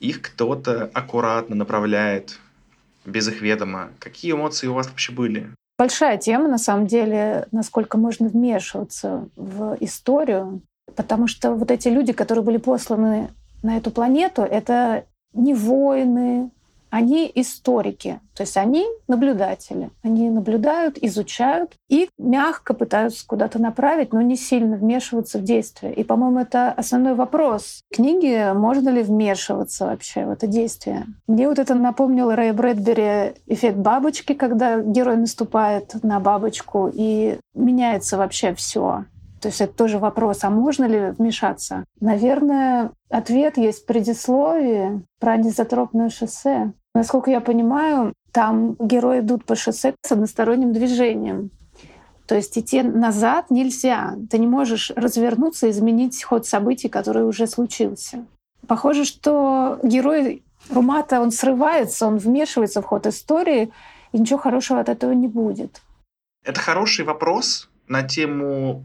[0.00, 2.38] их кто-то аккуратно направляет
[3.04, 3.90] без их ведома.
[3.98, 5.52] Какие эмоции у вас вообще были?
[5.78, 10.62] Большая тема, на самом деле, насколько можно вмешиваться в историю,
[10.94, 13.30] потому что вот эти люди, которые были посланы
[13.62, 16.50] на эту планету, это не воины,
[16.96, 19.90] они историки, то есть они наблюдатели.
[20.02, 25.92] Они наблюдают, изучают и мягко пытаются куда-то направить, но не сильно вмешиваться в действие.
[25.92, 31.04] И, по-моему, это основной вопрос книги, можно ли вмешиваться вообще в это действие.
[31.26, 38.16] Мне вот это напомнило Рэй Брэдбери эффект бабочки, когда герой наступает на бабочку и меняется
[38.16, 39.04] вообще все.
[39.40, 41.84] То есть это тоже вопрос, а можно ли вмешаться?
[42.00, 46.72] Наверное, ответ есть в предисловии про низотропное шоссе.
[46.96, 51.50] Насколько я понимаю, там герои идут по шоссе с односторонним движением.
[52.26, 54.16] То есть идти назад нельзя.
[54.30, 58.24] Ты не можешь развернуться и изменить ход событий, который уже случился.
[58.66, 63.70] Похоже, что герой Румата, он срывается, он вмешивается в ход истории,
[64.12, 65.82] и ничего хорошего от этого не будет.
[66.46, 68.84] Это хороший вопрос на тему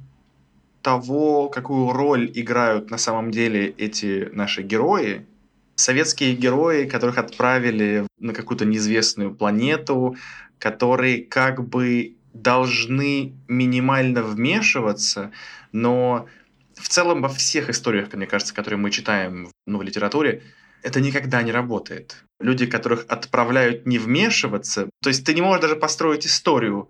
[0.82, 5.26] того, какую роль играют на самом деле эти наши герои.
[5.76, 10.16] Советские герои, которых отправили на какую-то неизвестную планету,
[10.60, 15.32] которые как бы должны минимально вмешиваться,
[15.72, 16.28] но
[16.76, 20.44] в целом во всех историях, мне кажется, которые мы читаем ну, в литературе,
[20.84, 22.24] это никогда не работает.
[22.40, 26.90] Люди, которых отправляют не вмешиваться, то есть ты не можешь даже построить историю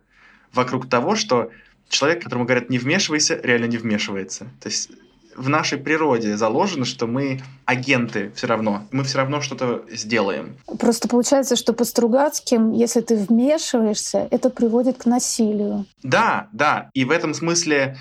[0.53, 1.51] вокруг того, что
[1.89, 4.45] человек, которому говорят «не вмешивайся», реально не вмешивается.
[4.61, 4.91] То есть
[5.35, 8.87] в нашей природе заложено, что мы агенты все равно.
[8.91, 10.57] Мы все равно что-то сделаем.
[10.79, 15.85] Просто получается, что по Стругацким, если ты вмешиваешься, это приводит к насилию.
[16.03, 16.89] Да, да.
[16.93, 17.97] И в этом смысле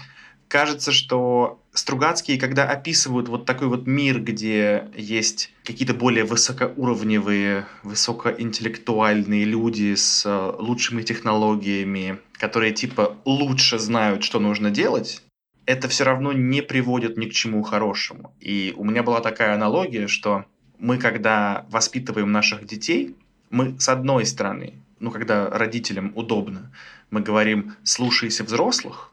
[0.48, 9.44] кажется, что Стругацкие, когда описывают вот такой вот мир, где есть какие-то более высокоуровневые, высокоинтеллектуальные
[9.44, 15.22] люди с э, лучшими технологиями, которые типа лучше знают, что нужно делать,
[15.70, 18.34] это все равно не приводит ни к чему хорошему.
[18.40, 20.44] И у меня была такая аналогия, что
[20.78, 23.14] мы, когда воспитываем наших детей,
[23.50, 26.72] мы с одной стороны, ну, когда родителям удобно,
[27.10, 29.12] мы говорим «слушайся взрослых»,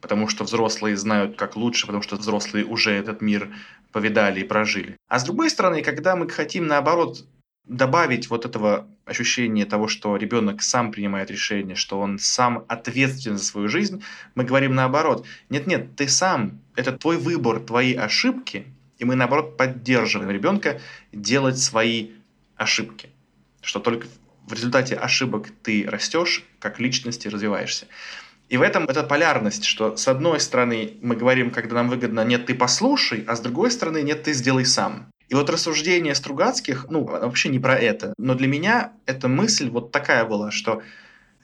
[0.00, 3.50] потому что взрослые знают как лучше, потому что взрослые уже этот мир
[3.92, 4.96] повидали и прожили.
[5.08, 7.26] А с другой стороны, когда мы хотим, наоборот,
[7.68, 13.44] добавить вот этого ощущения того, что ребенок сам принимает решение, что он сам ответственен за
[13.44, 14.02] свою жизнь,
[14.34, 15.26] мы говорим наоборот.
[15.50, 18.66] Нет-нет, ты сам, это твой выбор, твои ошибки,
[18.98, 20.80] и мы наоборот поддерживаем ребенка
[21.12, 22.10] делать свои
[22.56, 23.10] ошибки.
[23.62, 24.06] Что только
[24.46, 27.86] в результате ошибок ты растешь, как личность и развиваешься.
[28.48, 32.46] И в этом эта полярность, что с одной стороны мы говорим, когда нам выгодно, нет,
[32.46, 35.10] ты послушай, а с другой стороны, нет, ты сделай сам.
[35.28, 38.14] И вот рассуждение Стругацких, ну, вообще не про это.
[38.18, 40.82] Но для меня эта мысль вот такая была, что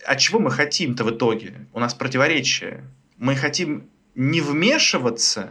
[0.04, 1.66] от чего мы хотим-то в итоге?
[1.72, 2.84] У нас противоречие.
[3.18, 5.50] Мы хотим не вмешиваться,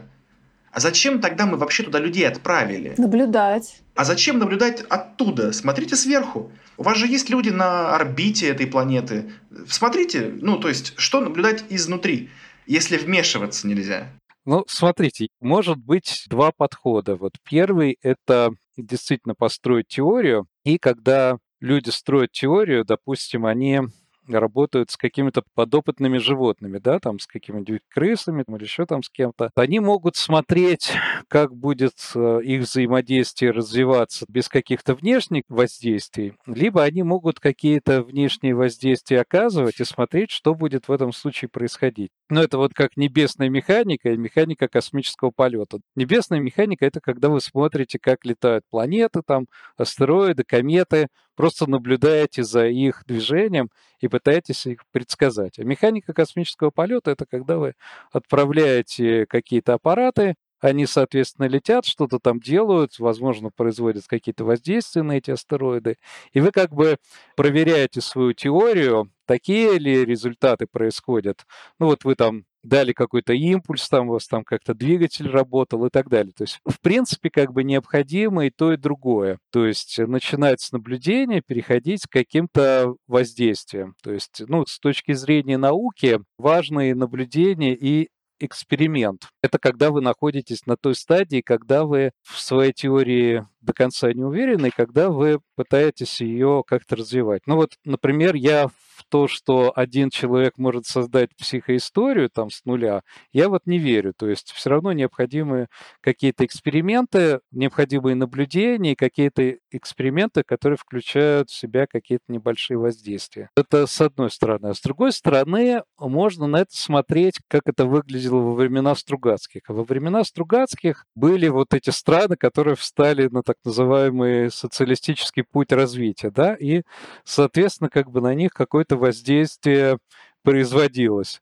[0.74, 2.94] а зачем тогда мы вообще туда людей отправили?
[2.98, 3.80] Наблюдать.
[3.94, 5.52] А зачем наблюдать оттуда?
[5.52, 6.50] Смотрите сверху.
[6.76, 9.30] У вас же есть люди на орбите этой планеты.
[9.68, 12.28] Смотрите, ну, то есть, что наблюдать изнутри,
[12.66, 14.08] если вмешиваться нельзя?
[14.46, 17.16] Ну, смотрите, может быть два подхода.
[17.16, 23.80] Вот первый— это действительно построить теорию, и когда люди строят теорию, допустим, они
[24.28, 29.50] работают с какими-то подопытными животными, да, там с какими-нибудь крысами или еще там с кем-то,
[29.54, 30.92] они могут смотреть,
[31.28, 38.54] как будет э, их взаимодействие развиваться без каких-то внешних воздействий, либо они могут какие-то внешние
[38.54, 42.10] воздействия оказывать и смотреть, что будет в этом случае происходить.
[42.30, 45.78] Но это вот как небесная механика и механика космического полета.
[45.94, 52.66] Небесная механика— это когда вы смотрите, как летают планеты, там, астероиды, кометы, просто наблюдаете за
[52.66, 53.70] их движением
[54.00, 55.58] и пытаетесь их предсказать.
[55.58, 57.74] А механика космического полета— это когда вы
[58.12, 65.30] отправляете какие-то аппараты, они, соответственно, летят, что-то там делают, возможно, производят какие-то воздействия на эти
[65.30, 65.96] астероиды,
[66.32, 66.96] и вы как бы
[67.36, 71.44] проверяете свою теорию, такие ли результаты происходят.
[71.78, 75.90] Ну вот вы там дали какой-то импульс, там у вас там как-то двигатель работал и
[75.90, 76.32] так далее.
[76.36, 79.38] То есть, в принципе, как бы необходимо и то, и другое.
[79.52, 83.94] То есть, начинать с наблюдения, переходить к каким-то воздействиям.
[84.02, 88.08] То есть, ну, с точки зрения науки, важные наблюдения и
[88.40, 89.28] эксперимент.
[89.42, 94.22] Это когда вы находитесь на той стадии, когда вы в своей теории до конца не
[94.22, 97.42] уверены, когда вы пытаетесь ее как-то развивать.
[97.46, 103.02] Ну вот, например, я в то, что один человек может создать психоисторию там с нуля,
[103.32, 104.14] я вот не верю.
[104.16, 105.68] То есть все равно необходимы
[106.00, 113.50] какие-то эксперименты, необходимые наблюдения, какие-то эксперименты, которые включают в себя какие-то небольшие воздействия.
[113.56, 114.68] Это с одной стороны.
[114.68, 119.62] А с другой стороны, можно на это смотреть, как это выглядело во времена Стругацких.
[119.68, 126.30] Во времена Стругацких были вот эти страны, которые встали на так называемый социалистический путь развития,
[126.30, 126.82] да, и,
[127.24, 129.98] соответственно, как бы на них какое-то воздействие
[130.42, 131.40] производилось.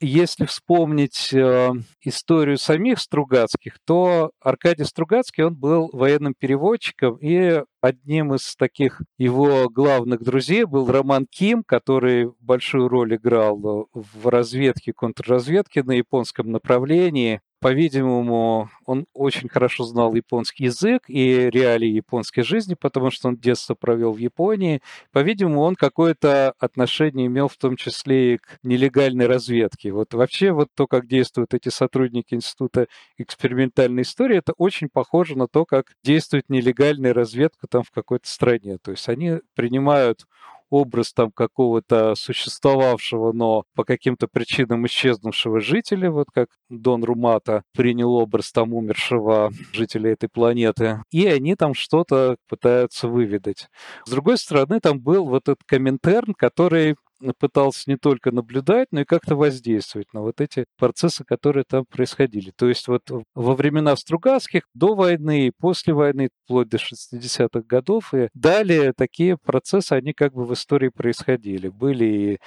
[0.00, 1.70] Если вспомнить э,
[2.02, 9.68] историю самих Стругацких, то Аркадий Стругацкий, он был военным переводчиком, и одним из таких его
[9.70, 17.40] главных друзей был Роман Ким, который большую роль играл в разведке, контрразведке на японском направлении.
[17.64, 23.74] По-видимому, он очень хорошо знал японский язык и реалии японской жизни, потому что он детство
[23.74, 24.82] провел в Японии.
[25.12, 29.92] По-видимому, он какое-то отношение имел в том числе и к нелегальной разведке.
[29.92, 35.48] Вот вообще вот то, как действуют эти сотрудники Института экспериментальной истории, это очень похоже на
[35.48, 38.76] то, как действует нелегальная разведка там в какой-то стране.
[38.76, 40.26] То есть они принимают
[40.74, 48.12] образ там какого-то существовавшего, но по каким-то причинам исчезнувшего жителя, вот как Дон Румата принял
[48.14, 53.68] образ там умершего жителя этой планеты, и они там что-то пытаются выведать.
[54.04, 56.96] С другой стороны, там был вот этот Коминтерн, который
[57.32, 62.52] пытался не только наблюдать, но и как-то воздействовать на вот эти процессы, которые там происходили.
[62.56, 63.02] То есть вот
[63.34, 69.36] во времена Стругацких, до войны и после войны, вплоть до 60-х годов, и далее такие
[69.36, 71.68] процессы, они как бы в истории происходили.
[71.68, 72.38] Были и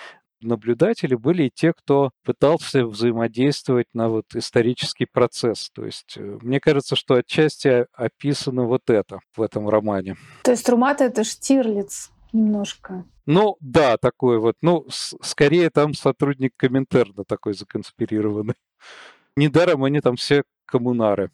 [0.41, 5.69] наблюдатели были и те, кто пытался взаимодействовать на вот исторический процесс.
[5.73, 10.15] То есть э, мне кажется, что отчасти описано вот это в этом романе.
[10.43, 13.05] То есть Румата— это Штирлиц немножко.
[13.25, 14.55] Ну, да, такой вот.
[14.61, 18.55] Ну, скорее там сотрудник Коминтерна такой законспирированный.
[19.35, 21.31] Недаром они там все коммунары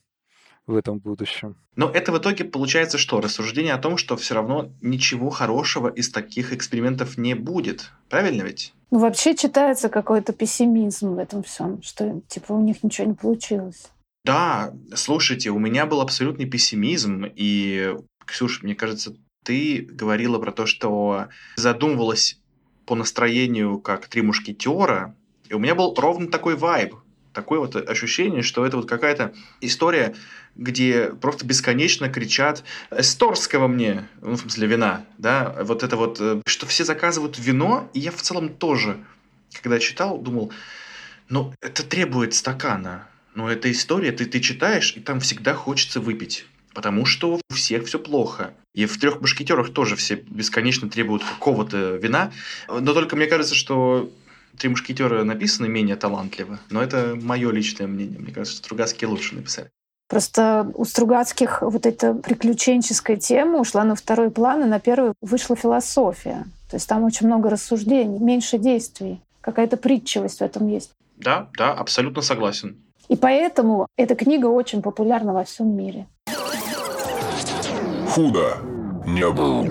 [0.66, 1.58] в этом будущем.
[1.76, 3.20] Но это в итоге получается что?
[3.20, 7.92] Рассуждение о том, что все равно ничего хорошего из таких экспериментов не будет.
[8.10, 8.74] Правильно ведь?
[8.92, 13.92] Ну, вообще читается какой-то пессимизм в этом всем, что типа у них ничего не получилось.
[14.24, 17.94] Да, слушайте, у меня был абсолютный пессимизм, и,
[18.26, 22.40] Ксюш, мне кажется, ты говорила про то, что задумывалась
[22.86, 25.16] по настроению как три мушкетера,
[25.50, 26.96] и у меня был ровно такой вайб,
[27.34, 30.16] такое вот ощущение, что это вот какая-то история,
[30.56, 35.56] где просто бесконечно кричат «Эсторского мне!» Ну, в смысле, вина, да?
[35.64, 39.04] Вот это вот, э, что все заказывают вино, и я в целом тоже,
[39.62, 40.54] когда читал, думал,
[41.30, 43.08] ну, это требует стакана.
[43.36, 46.46] Но это история, ты, ты читаешь, и там всегда хочется выпить.
[46.74, 48.54] Потому что у всех все плохо.
[48.74, 52.32] И в трех мушкетерах тоже все бесконечно требуют какого-то вина.
[52.68, 54.10] Но только мне кажется, что
[54.58, 58.20] Три мушкетера написаны менее талантливо, но это мое личное мнение.
[58.20, 59.70] Мне кажется, Стругацкие лучше написали.
[60.08, 65.56] Просто у Стругацких вот эта приключенческая тема ушла на второй план, и на первый вышла
[65.56, 66.46] философия.
[66.70, 69.22] То есть там очень много рассуждений, меньше действий.
[69.42, 70.92] Какая-то притчивость в этом есть.
[71.18, 72.78] Да, да, абсолютно согласен.
[73.10, 76.06] И поэтому эта книга очень популярна во всем мире
[78.14, 78.58] худо
[79.08, 79.66] не было.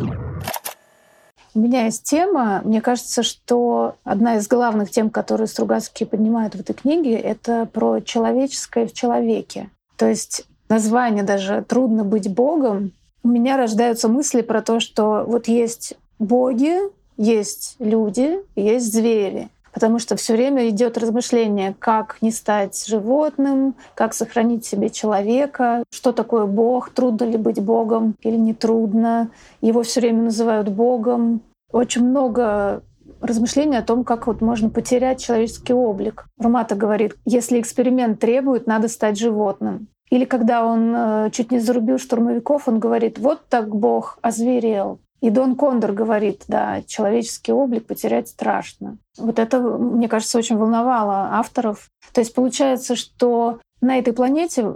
[1.54, 2.60] У меня есть тема.
[2.64, 8.00] Мне кажется, что одна из главных тем, которые Стругацкие поднимают в этой книге, это про
[8.00, 9.70] человеческое в человеке.
[9.96, 12.90] То есть название даже «Трудно быть Богом».
[13.22, 16.78] У меня рождаются мысли про то, что вот есть боги,
[17.16, 19.50] есть люди, есть звери.
[19.72, 26.12] Потому что все время идет размышление, как не стать животным, как сохранить себе человека, что
[26.12, 29.30] такое Бог, трудно ли быть Богом или не трудно.
[29.60, 31.40] Его все время называют Богом.
[31.72, 32.82] Очень много
[33.20, 36.26] размышлений о том, как вот можно потерять человеческий облик.
[36.38, 39.88] Румата говорит, если эксперимент требует, надо стать животным.
[40.10, 45.00] Или когда он э, чуть не зарубил штурмовиков, он говорит, вот так Бог озверел.
[45.22, 48.98] И Дон Кондор говорит, да, человеческий облик потерять страшно.
[49.16, 51.88] Вот это, мне кажется, очень волновало авторов.
[52.12, 54.74] То есть получается, что на этой планете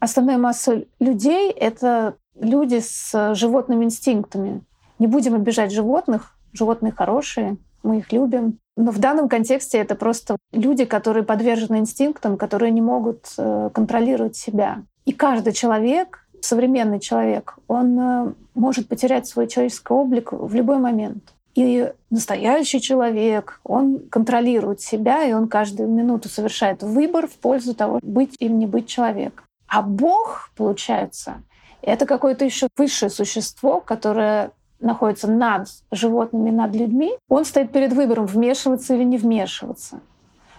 [0.00, 4.62] основная масса людей— это люди с животными инстинктами.
[4.98, 8.58] Не будем обижать животных, животные хорошие, мы их любим.
[8.78, 14.36] Но в данном контексте это просто люди, которые подвержены инстинктам, которые не могут э, контролировать
[14.36, 14.84] себя.
[15.04, 21.32] И каждый человек современный человек, он э, может потерять свой человеческий облик в любой момент.
[21.54, 27.98] И настоящий человек, он контролирует себя, и он каждую минуту совершает выбор в пользу того,
[28.02, 29.44] быть или не быть человеком.
[29.66, 31.42] А Бог, получается,
[31.80, 37.14] это какое-то еще высшее существо, которое находится над животными, над людьми.
[37.28, 40.00] Он стоит перед выбором, вмешиваться или не вмешиваться.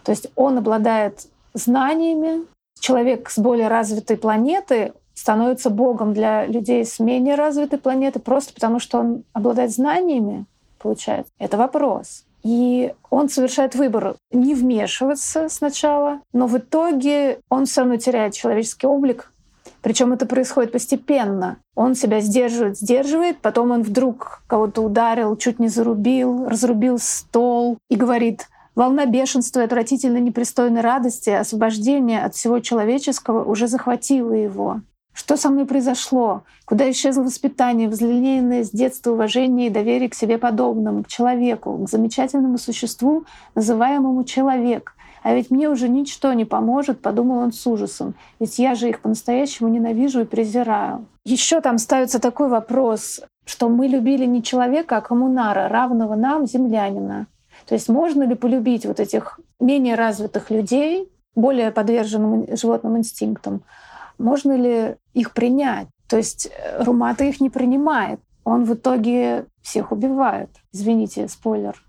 [0.04, 2.46] То есть он обладает знаниями.
[2.80, 8.80] Человек с более развитой планеты, становится богом для людей с менее развитой планеты просто потому,
[8.80, 10.46] что он обладает знаниями,
[10.78, 11.32] получается.
[11.40, 12.24] Это вопрос.
[12.44, 18.86] И он совершает выбор не вмешиваться сначала, но в итоге он все равно теряет человеческий
[18.86, 19.32] облик.
[19.82, 21.58] Причем это происходит постепенно.
[21.74, 27.96] Он себя сдерживает, сдерживает, потом он вдруг кого-то ударил, чуть не зарубил, разрубил стол и
[27.96, 34.82] говорит, Волна бешенства и отвратительно непристойной радости, освобождения от всего человеческого уже захватила его.
[35.18, 36.44] Что со мной произошло?
[36.66, 41.90] Куда исчезло воспитание, возлинейное с детства уважение и доверие к себе подобному, к человеку, к
[41.90, 44.94] замечательному существу, называемому человек?
[45.24, 48.14] А ведь мне уже ничто не поможет, подумал он с ужасом.
[48.40, 51.08] Ведь я же их по-настоящему ненавижу и презираю.
[51.26, 57.26] Еще там ставится такой вопрос, что мы любили не человека, а коммунара, равного нам, землянина.
[57.66, 63.64] То есть можно ли полюбить вот этих менее развитых людей, более подверженным животным инстинктам,
[64.18, 65.88] можно ли их принять?
[66.08, 68.20] То есть э, Румата их не принимает.
[68.44, 70.50] Он в итоге всех убивает.
[70.72, 71.82] Извините, спойлер.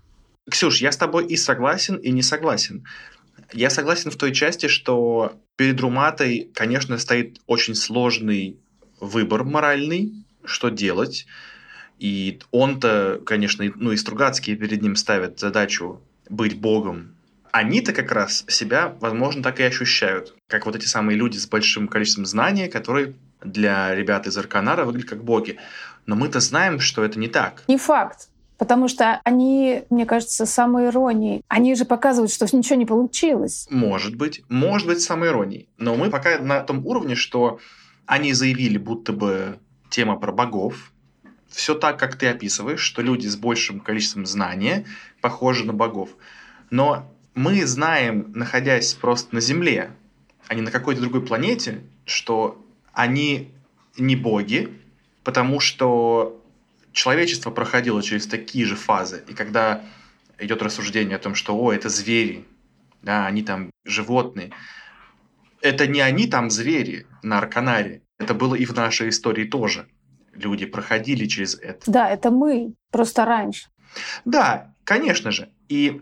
[0.49, 2.85] Ксюш, я с тобой и согласен, и не согласен.
[3.53, 8.57] Я согласен в той части, что перед Руматой, конечно, стоит очень сложный
[8.99, 10.13] выбор моральный,
[10.43, 11.25] что делать.
[11.99, 17.15] И он-то, конечно, ну и Стругацкие перед ним ставят задачу быть богом
[17.51, 20.35] они-то как раз себя, возможно, так и ощущают.
[20.47, 25.09] Как вот эти самые люди с большим количеством знаний, которые для ребят из Арканара выглядят
[25.09, 25.57] как боги.
[26.05, 27.63] Но мы-то знаем, что это не так.
[27.67, 28.29] Не факт.
[28.57, 31.43] Потому что они, мне кажется, самой иронией.
[31.47, 33.67] Они же показывают, что ничего не получилось.
[33.69, 34.43] Может быть.
[34.49, 35.69] Может быть, самой иронией.
[35.77, 37.59] Но мы пока на том уровне, что
[38.05, 40.91] они заявили, будто бы тема про богов.
[41.47, 44.85] Все так, как ты описываешь, что люди с большим количеством знания
[45.21, 46.09] похожи на богов.
[46.69, 49.91] Но мы знаем, находясь просто на Земле,
[50.49, 52.61] а не на какой-то другой планете, что
[52.91, 53.53] они
[53.97, 54.77] не боги,
[55.23, 56.43] потому что
[56.91, 59.23] человечество проходило через такие же фазы.
[59.29, 59.85] И когда
[60.37, 62.45] идет рассуждение о том, что о, это звери,
[63.03, 64.51] да, они там животные,
[65.61, 69.87] это не они там звери на Арканаре, это было и в нашей истории тоже.
[70.33, 71.89] Люди проходили через это.
[71.89, 73.69] Да, это мы, просто раньше.
[74.25, 75.53] Да, конечно же.
[75.69, 76.01] И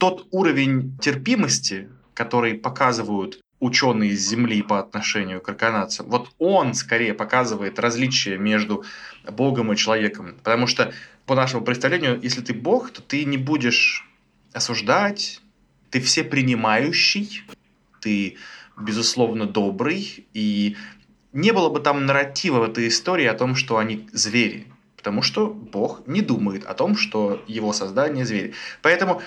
[0.00, 7.12] тот уровень терпимости, который показывают ученые с Земли по отношению к арканадцам, вот он скорее
[7.12, 8.82] показывает различие между
[9.30, 10.36] Богом и человеком.
[10.42, 10.94] Потому что
[11.26, 14.08] по нашему представлению, если ты Бог, то ты не будешь
[14.54, 15.42] осуждать,
[15.90, 17.44] ты все принимающий,
[18.00, 18.38] ты,
[18.80, 20.78] безусловно, добрый, и
[21.34, 24.66] не было бы там нарратива в этой истории о том, что они звери.
[24.96, 28.54] Потому что Бог не думает о том, что его создание звери.
[28.82, 29.22] Поэтому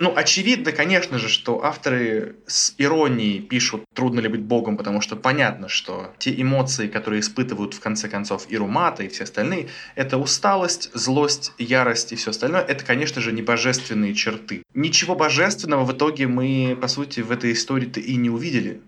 [0.00, 5.16] ну, очевидно, конечно же, что авторы с иронией пишут «Трудно ли быть богом», потому что
[5.16, 10.16] понятно, что те эмоции, которые испытывают в конце концов и Румата, и все остальные, это
[10.18, 14.62] усталость, злость, ярость и все остальное, это, конечно же, не божественные черты.
[14.72, 18.80] Ничего божественного в итоге мы, по сути, в этой истории-то и не увидели.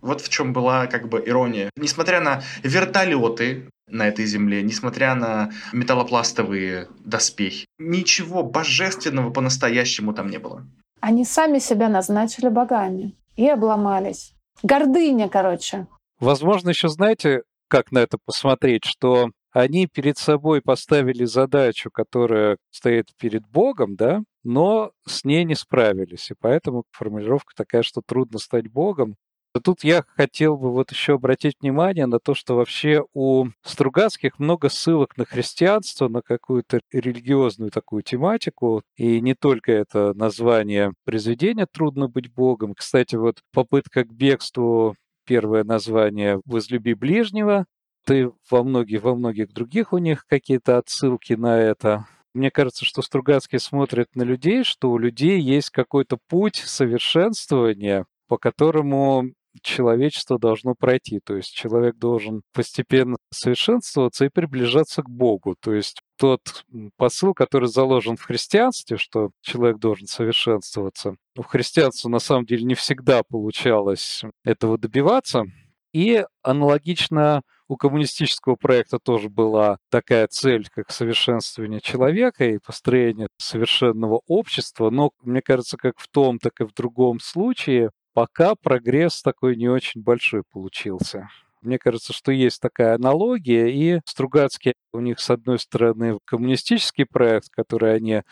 [0.00, 1.70] Вот в чем была как бы ирония.
[1.76, 7.66] Несмотря на вертолеты, на этой земле, несмотря на металлопластовые доспехи.
[7.78, 10.64] Ничего божественного по-настоящему там не было.
[11.00, 14.32] Они сами себя назначили богами и обломались.
[14.62, 15.86] Гордыня, короче.
[16.18, 23.06] Возможно, еще знаете, как на это посмотреть, что они перед собой поставили задачу, которая стоит
[23.18, 26.30] перед Богом, да, но с ней не справились.
[26.30, 29.16] И поэтому формулировка такая, что трудно стать Богом.
[29.60, 34.68] Тут я хотел бы вот еще обратить внимание на то, что вообще у Стругацких много
[34.68, 42.08] ссылок на христианство, на какую-то религиозную такую тематику, и не только это название произведения «Трудно
[42.08, 42.74] быть Богом».
[42.74, 44.96] Кстати, вот попытка к бегству
[45.26, 47.66] первое название «Возлюби ближнего»,
[48.06, 52.06] ты во многих, во многих других у них какие-то отсылки на это.
[52.32, 58.38] Мне кажется, что Стругацкие смотрят на людей, что у людей есть какой-то путь совершенствования, по
[58.38, 59.32] которому
[59.62, 61.20] человечество должно пройти.
[61.20, 65.56] То есть человек должен постепенно совершенствоваться и приближаться к Богу.
[65.60, 66.64] То есть тот
[66.96, 72.74] посыл, который заложен в христианстве, что человек должен совершенствоваться, в христианстве на самом деле не
[72.74, 75.44] всегда получалось этого добиваться.
[75.92, 84.20] И аналогично у коммунистического проекта тоже была такая цель, как совершенствование человека и построение совершенного
[84.26, 89.56] общества, но, мне кажется, как в том, так и в другом случае пока прогресс такой
[89.56, 91.28] не очень большой получился.
[91.62, 97.50] Мне кажется, что есть такая аналогия, и Стругацкий, у них, с одной стороны, коммунистический проект,
[97.50, 98.22] который они,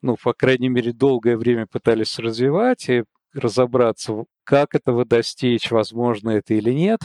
[0.00, 3.04] ну, по крайней мере, долгое время пытались развивать и
[3.34, 7.00] разобраться, как этого достичь, возможно это или нет.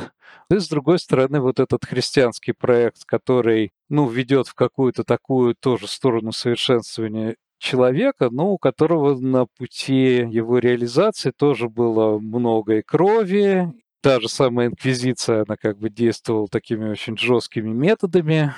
[0.52, 5.88] И, с другой стороны, вот этот христианский проект, который, ну, ведет в какую-то такую тоже
[5.88, 13.72] сторону совершенствования человека, но у которого на пути его реализации тоже было много и крови.
[14.02, 18.54] Та же самая инквизиция, она как бы действовала такими очень жесткими методами,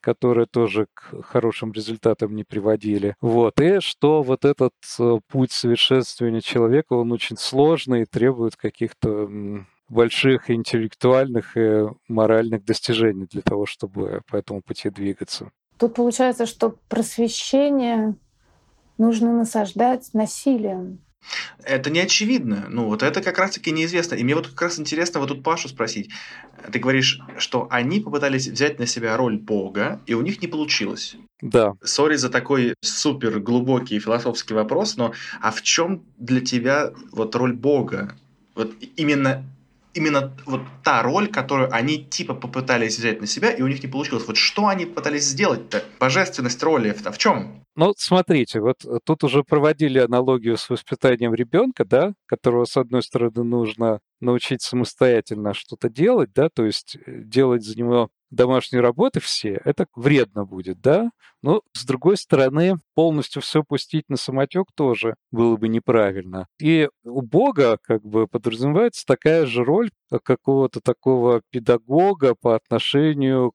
[0.00, 3.16] которые тоже к хорошим результатам не приводили.
[3.20, 3.60] Вот.
[3.60, 9.28] И что вот этот э, путь совершенствования человека, он очень сложный и требует каких-то
[9.88, 15.50] больших интеллектуальных и моральных достижений для того, чтобы по этому пути двигаться.
[15.78, 18.14] Тут получается, что просвещение
[18.98, 21.00] нужно насаждать насилием.
[21.62, 22.66] Это не очевидно.
[22.68, 24.14] Ну, вот это как раз-таки неизвестно.
[24.14, 26.10] И мне вот как раз интересно вот тут Пашу спросить.
[26.70, 31.16] Ты говоришь, что они попытались взять на себя роль Бога, и у них не получилось.
[31.40, 31.74] Да.
[31.82, 37.54] Сори за такой супер глубокий философский вопрос, но а в чем для тебя вот роль
[37.54, 38.14] Бога?
[38.54, 39.44] Вот именно
[39.94, 43.88] именно вот та роль, которую они типа попытались взять на себя, и у них не
[43.88, 44.24] получилось.
[44.26, 45.84] Вот что они пытались сделать-то?
[46.00, 47.63] Божественность роли в, в чем?
[47.76, 53.02] Ну, смотрите, вот э, тут уже проводили аналогию с воспитанием ребенка, да, которого, с одной
[53.02, 59.18] стороны, нужно научить самостоятельно что-то делать, да, то есть э, делать за него домашние работы
[59.20, 61.10] все, это вредно будет, да?
[61.42, 66.46] Но, с другой стороны, полностью все пустить на самотек тоже было бы неправильно.
[66.60, 69.90] И у Бога как бы подразумевается такая же роль
[70.22, 73.52] какого-то такого педагога по отношению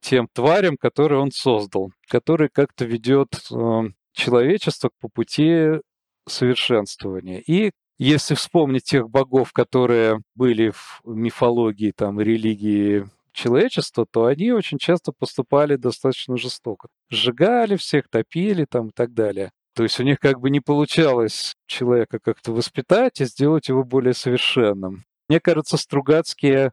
[0.00, 3.82] тем тварям, которые он создал, который как-то ведет э,
[4.12, 5.80] человечество по пути
[6.26, 7.40] совершенствования.
[7.40, 14.78] И если вспомнить тех богов, которые были в мифологии, там, религии человечества, то они очень
[14.78, 16.88] часто поступали достаточно жестоко.
[17.10, 19.50] Сжигали всех, топили там и так далее.
[19.74, 24.14] То есть у них как бы не получалось человека как-то воспитать и сделать его более
[24.14, 25.04] совершенным.
[25.28, 26.72] Мне кажется, Стругацкие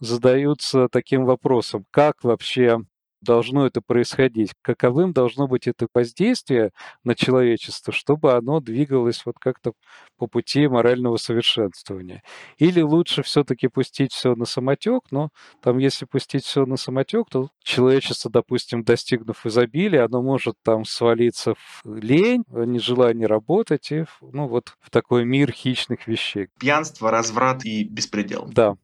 [0.00, 2.80] задаются таким вопросом, как вообще
[3.20, 6.70] должно это происходить, каковым должно быть это воздействие
[7.04, 9.72] на человечество, чтобы оно двигалось вот как-то
[10.16, 12.22] по пути морального совершенствования.
[12.58, 15.30] Или лучше все-таки пустить все на самотек, но
[15.62, 21.54] там если пустить все на самотек, то человечество, допустим, достигнув изобилия, оно может там свалиться
[21.54, 26.48] в лень, нежелание работать и ну вот в такой мир хищных вещей.
[26.58, 28.48] Пьянство, разврат и беспредел.
[28.52, 28.76] Да.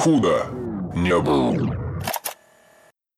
[0.00, 0.46] Худо
[0.94, 1.52] не было.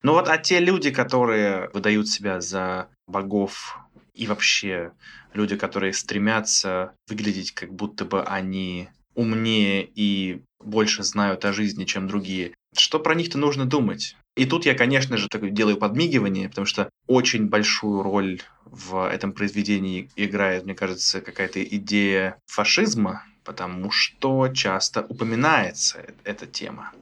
[0.03, 3.78] Ну вот, а те люди, которые выдают себя за богов
[4.14, 4.91] и вообще
[5.33, 12.09] люди, которые стремятся выглядеть, как будто бы они умнее и больше знают о жизни, чем
[12.09, 14.16] другие, что про них-то нужно думать?
[14.37, 19.33] И тут я, конечно же, так делаю подмигивание, потому что очень большую роль в этом
[19.33, 26.93] произведении играет, мне кажется, какая-то идея фашизма, потому что часто упоминается эта тема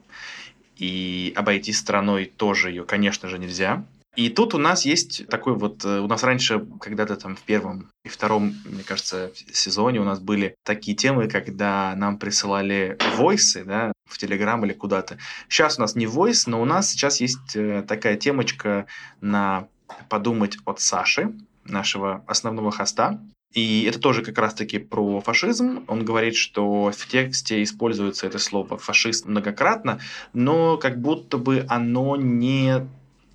[0.77, 3.85] и обойти стороной тоже ее, конечно же, нельзя.
[4.17, 7.89] И тут у нас есть такой вот, э, у нас раньше когда-то там в первом
[8.05, 13.93] и втором, мне кажется, сезоне у нас были такие темы, когда нам присылали войсы, да,
[14.09, 15.19] в Телеграм или куда-то.
[15.49, 18.87] Сейчас у нас не войс, но у нас сейчас есть э, такая темочка
[19.21, 19.69] на
[20.09, 21.33] подумать от Саши,
[21.65, 23.21] нашего основного хоста.
[23.53, 25.85] И это тоже как раз-таки про фашизм.
[25.89, 29.99] Он говорит, что в тексте используется это слово фашист многократно,
[30.33, 32.87] но как будто бы оно не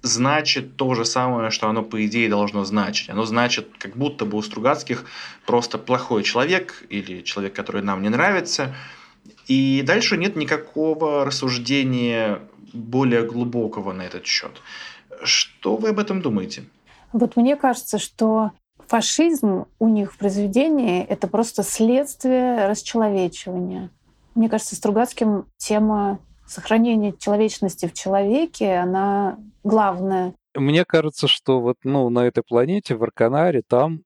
[0.02, 3.10] значит то же самое, что оно по идее должно значить.
[3.10, 5.06] Оно значит, как будто бы у Стругацких
[5.46, 8.74] просто плохой человек или человек, который нам не нравится.
[9.48, 12.40] И дальше нет никакого рассуждения
[12.72, 14.62] более глубокого на этот счет.
[15.24, 16.64] Что вы об этом думаете?
[17.12, 18.52] Вот мне кажется, что
[18.88, 23.90] фашизм у них в произведении— это просто следствие расчеловечивания.
[24.36, 30.34] Мне кажется, Стругацким тема сохранения человечности в человеке, она главная.
[30.54, 34.04] Мне кажется, что вот ну, на этой планете, в Арканаре, там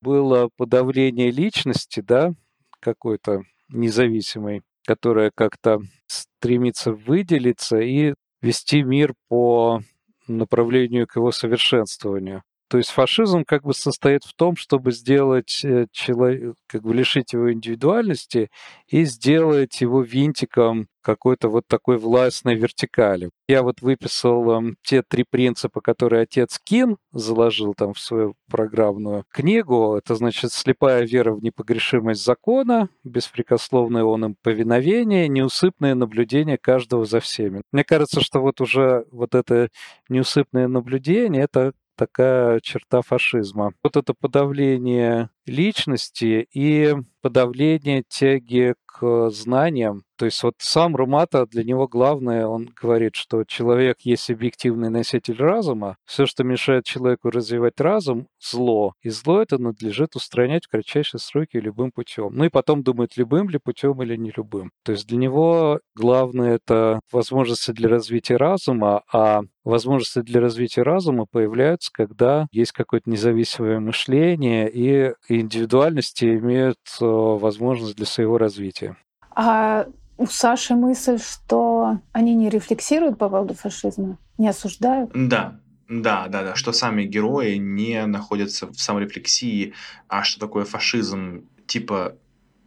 [0.00, 2.32] было подавление личности, да,
[2.80, 9.80] какой-то независимой, которая как-то стремится выделиться и вести мир по
[10.28, 12.42] направлению к его совершенствованию.
[12.68, 17.32] То есть фашизм как бы состоит в том, чтобы сделать э, человека, как бы лишить
[17.32, 18.50] его индивидуальности
[18.88, 23.30] и сделать его винтиком какой-то вот такой властной вертикали.
[23.48, 29.24] Я вот выписал э, те три принципа, которые отец Кин заложил там в свою программную
[29.30, 29.94] книгу.
[29.96, 37.20] Это, значит, слепая вера в непогрешимость закона, беспрекословное он им повиновение, неусыпное наблюдение каждого за
[37.20, 37.62] всеми.
[37.72, 39.70] Мне кажется, что вот уже вот это
[40.10, 43.72] неусыпное наблюдение, это такая черта фашизма.
[43.82, 50.04] Вот это подавление личности и подавление тяги к знаниям.
[50.18, 55.36] То есть вот сам Румата, для него главное, он говорит, что человек есть объективный носитель
[55.36, 58.94] разума, все, что мешает человеку развивать разум, зло.
[59.02, 62.30] И зло это надлежит устранять в кратчайшие сроки любым путем.
[62.32, 64.72] Ну и потом думает, любым ли путем или не любым.
[64.84, 71.26] То есть для него главное это возможности для развития разума, а возможности для развития разума
[71.30, 78.96] появляются, когда есть какое-то независимое мышление и индивидуальности имеют э, возможность для своего развития.
[79.34, 79.86] А
[80.18, 85.10] у Саши мысль, что они не рефлексируют по поводу фашизма, не осуждают?
[85.14, 89.72] Да, да, да, да, что сами герои не находятся в саморефлексии,
[90.08, 92.16] а что такое фашизм, типа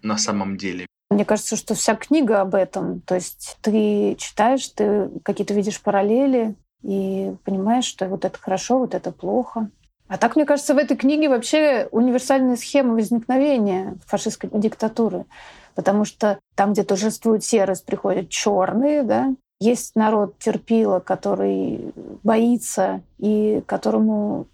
[0.01, 0.87] на самом деле.
[1.11, 3.01] Мне кажется, что вся книга об этом.
[3.01, 8.95] То есть ты читаешь, ты какие-то видишь параллели и понимаешь, что вот это хорошо, вот
[8.95, 9.69] это плохо.
[10.11, 15.23] А так, мне кажется, в этой книге вообще универсальная схема возникновения фашистской диктатуры.
[15.73, 21.93] Потому что там, где торжествует серость, приходят черные, да, есть народ терпила, который
[22.23, 24.47] боится и которому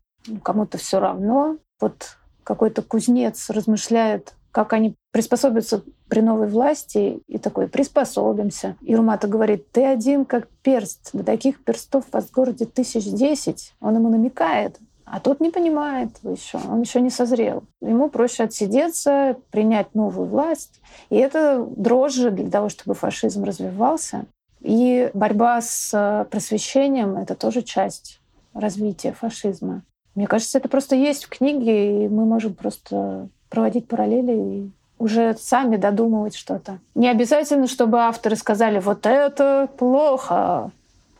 [0.43, 1.57] кому-то все равно.
[1.79, 8.75] Вот какой-то кузнец размышляет, как они приспособятся при новой власти, и такой, приспособимся.
[8.81, 13.73] И Румата говорит, ты один как перст, до таких перстов вас в городе тысяч десять.
[13.81, 14.77] Он ему намекает,
[15.09, 17.63] а тот не понимает еще, он еще не созрел.
[17.81, 20.81] Ему проще отсидеться, принять новую власть.
[21.09, 24.25] И это дрожжи для того, чтобы фашизм развивался.
[24.59, 28.19] И борьба с э, просвещением— это тоже часть
[28.53, 29.83] развития фашизма.
[30.15, 35.35] Мне кажется, это просто есть в книге, и мы можем просто проводить параллели и уже
[35.37, 36.79] сами додумывать что-то.
[36.95, 40.71] Не обязательно, чтобы авторы сказали, вот это плохо.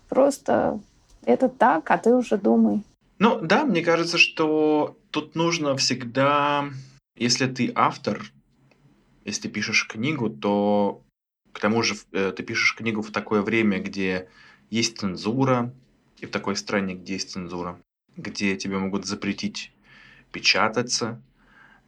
[0.09, 0.79] Просто
[1.25, 2.83] это так, а ты уже думай.
[3.19, 6.69] Ну да, мне кажется, что тут нужно всегда,
[7.15, 8.21] если ты автор,
[9.25, 11.01] если ты пишешь книгу, то
[11.51, 14.29] к тому же э, ты пишешь книгу в такое время, где
[14.69, 15.73] есть цензура,
[16.19, 17.79] и в такой стране, где есть цензура,
[18.15, 19.71] где тебе могут запретить
[20.31, 21.21] печататься,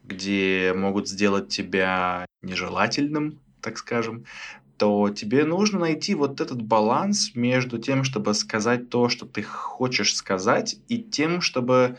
[0.03, 4.25] где могут сделать тебя нежелательным, так скажем,
[4.79, 10.15] то тебе нужно найти вот этот баланс между тем, чтобы сказать то, что ты хочешь
[10.15, 11.97] сказать, и тем, чтобы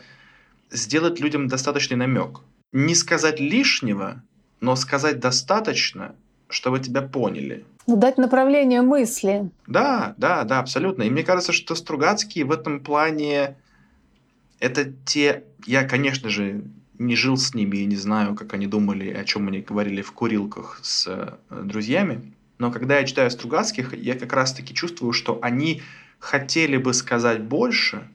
[0.71, 2.41] сделать людям достаточный намек.
[2.73, 4.23] Не сказать лишнего,
[4.61, 6.15] но сказать достаточно,
[6.49, 7.65] чтобы тебя поняли.
[7.85, 9.51] Ну, дать направление мысли.
[9.67, 11.03] Да, да, да, абсолютно.
[11.03, 13.57] И мне кажется, что Стругацкий в этом плане
[14.59, 15.43] это те...
[15.67, 16.63] Я, конечно же,
[16.97, 20.11] не жил с ними и не знаю, как они думали, о чем они говорили в
[20.13, 22.33] курилках с э, друзьями.
[22.61, 25.81] Но когда я читаю Стругацких, я как раз-таки чувствую, что они
[26.19, 28.07] хотели бы сказать больше,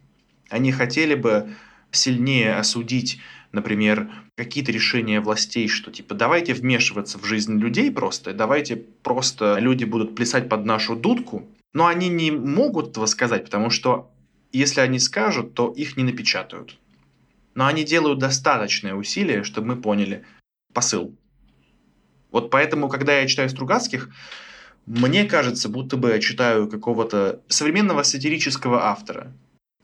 [0.49, 1.57] они хотели бы
[1.91, 3.19] сильнее осудить,
[3.51, 9.83] например, какие-то решения властей, что типа давайте вмешиваться в жизнь людей просто, давайте просто люди
[9.83, 14.13] будут плясать под нашу дудку, но они не могут этого сказать, потому что
[14.53, 16.79] если они скажут, то их не напечатают.
[17.57, 20.25] Но они делают достаточное усилие, чтобы мы поняли
[20.73, 21.17] посыл.
[22.37, 24.11] Вот поэтому, когда я читаю Стругацких,
[24.85, 29.33] мне кажется, будто бы я читаю какого-то современного сатирического автора.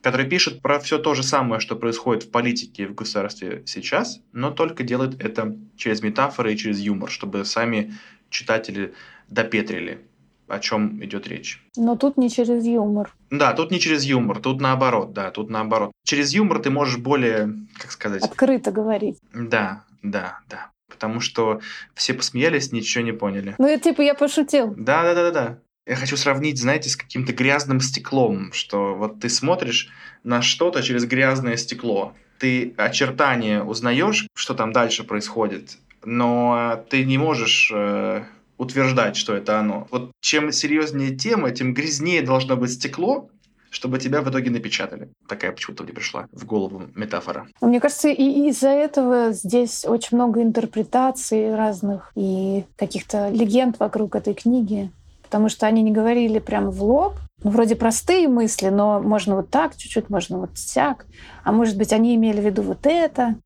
[0.02, 4.20] который пишет про все то же самое, что происходит в политике и в государстве сейчас,
[4.32, 7.94] но только делает это через метафоры и через юмор, чтобы сами
[8.28, 8.92] читатели
[9.28, 10.00] допетрили,
[10.48, 11.64] о чем идет речь.
[11.76, 13.14] Но тут не через юмор.
[13.30, 15.92] Да, тут не через юмор, тут наоборот, да, тут наоборот.
[16.04, 18.22] Через юмор ты можешь более, как сказать...
[18.22, 19.18] Открыто говорить.
[19.32, 20.71] Да, да, да.
[21.02, 21.60] Потому что
[21.96, 23.56] все посмеялись, ничего не поняли.
[23.58, 24.72] Ну, это типа я пошутил.
[24.76, 25.58] Да, да, да, да, да.
[25.84, 29.88] Я хочу сравнить, знаете, с каким-то грязным стеклом, что вот ты смотришь
[30.22, 32.14] на что-то через грязное стекло.
[32.38, 38.22] Ты очертания узнаешь, что там дальше происходит, но ты не можешь э,
[38.56, 39.88] утверждать, что это оно.
[39.90, 43.28] Вот чем серьезнее тема, тем грязнее должно быть стекло,
[43.72, 45.08] чтобы тебя в итоге напечатали.
[45.26, 47.48] Такая почему-то мне пришла в голову метафора.
[47.60, 54.34] Мне кажется, и из-за этого здесь очень много интерпретаций разных и каких-то легенд вокруг этой
[54.34, 54.90] книги
[55.32, 57.14] потому что они не говорили прямо в лоб.
[57.42, 61.06] Ну, вроде простые мысли, но можно вот так чуть-чуть, можно вот сяк.
[61.42, 63.36] А может быть, они имели в виду вот это.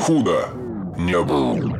[0.00, 0.48] Худо
[0.98, 1.76] не был.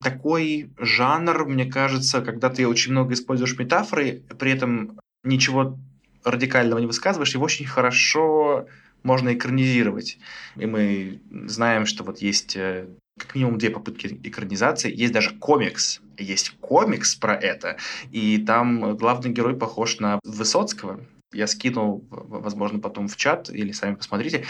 [0.00, 5.78] Такой жанр, мне кажется, когда ты очень много используешь метафоры, при этом ничего
[6.24, 8.66] радикального не высказываешь, его очень хорошо
[9.02, 10.18] можно экранизировать.
[10.56, 12.86] И мы знаем, что вот есть э,
[13.18, 14.94] как минимум две попытки экранизации.
[14.94, 16.00] Есть даже комикс.
[16.18, 17.76] Есть комикс про это.
[18.10, 21.00] И там главный герой похож на Высоцкого.
[21.32, 24.44] Я скинул, возможно, потом в чат, или сами посмотрите.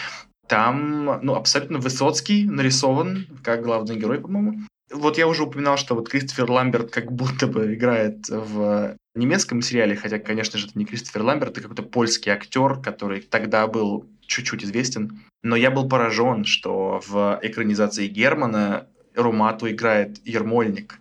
[0.46, 4.60] Там, ну, абсолютно Высоцкий нарисован как главный герой, по-моему.
[4.94, 9.96] Вот я уже упоминал, что вот Кристофер Ламберт как будто бы играет в немецком сериале,
[9.96, 14.64] хотя, конечно же, это не Кристофер Ламберт, это какой-то польский актер, который тогда был чуть-чуть
[14.64, 15.20] известен.
[15.42, 18.86] Но я был поражен, что в экранизации Германа
[19.16, 21.00] Румату играет Ермольник.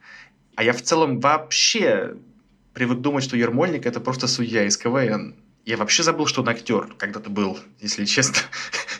[0.56, 2.16] А я в целом вообще
[2.74, 5.36] привык думать, что Ермольник это просто судья из КВН.
[5.66, 8.38] Я вообще забыл, что он актер когда-то был, если честно.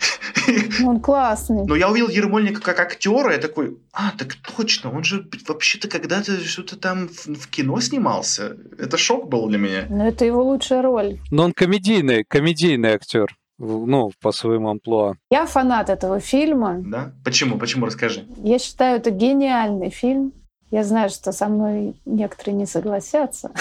[0.80, 1.66] Ну, он классный.
[1.66, 6.40] Но я увидел Ермольника как актера, я такой, а, так точно, он же вообще-то когда-то
[6.40, 8.58] что-то там в, в кино снимался.
[8.78, 9.86] Это шок был для меня.
[9.90, 11.20] Но это его лучшая роль.
[11.32, 15.16] Но он комедийный, комедийный актер ну, по своему амплуа.
[15.30, 16.82] Я фанат этого фильма.
[16.86, 17.14] Да?
[17.24, 17.58] Почему?
[17.58, 17.86] Почему?
[17.86, 18.26] Расскажи.
[18.38, 20.34] Я считаю, это гениальный фильм.
[20.72, 23.52] Я знаю, что со мной некоторые не согласятся.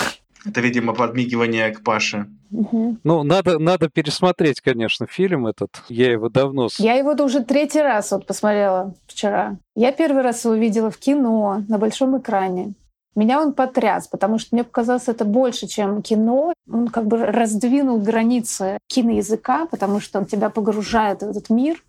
[0.45, 2.27] Это, видимо, подмигивание к Паше.
[2.51, 2.99] Угу.
[3.05, 5.83] Ну, надо, надо пересмотреть, конечно, фильм этот.
[5.89, 6.69] Я его давно...
[6.79, 9.57] Я его уже третий раз вот посмотрела вчера.
[9.77, 12.75] Я первый раз его видела в кино на большом экране.
[13.15, 16.55] Меня он потряс, потому что мне показалось это больше, чем кино.
[16.71, 21.83] Он как бы раздвинул границы киноязыка, потому что он тебя погружает в этот мир.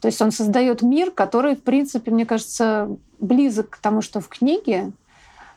[0.00, 4.28] То есть он создает мир, который, в принципе, мне кажется, близок к тому, что в
[4.28, 4.92] книге,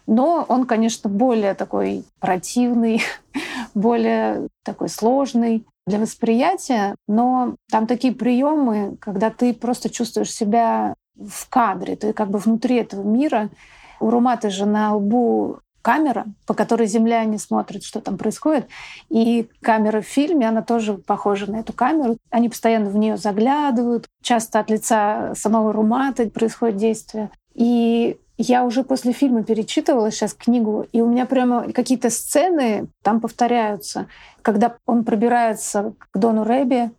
[0.08, 3.01] но он, конечно, более такой противный,
[3.76, 11.49] более такой сложный для восприятия, но там такие приемы, когда ты просто чувствуешь себя в
[11.49, 13.49] кадре, ты как бы внутри этого мира,
[13.99, 18.68] у Руматы же на лбу камера, по которой земляне смотрят, что там происходит.
[19.10, 22.18] И камера в фильме, она тоже похожа на эту камеру.
[22.30, 24.05] Они постоянно в нее заглядывают.
[24.22, 27.30] Часто от лица самого Руматы происходит действие.
[27.53, 33.20] И я уже после фильма перечитывала сейчас книгу, и у меня прямо какие-то сцены там
[33.20, 34.08] повторяются.
[34.42, 36.92] Когда он пробирается к Дону Рэби,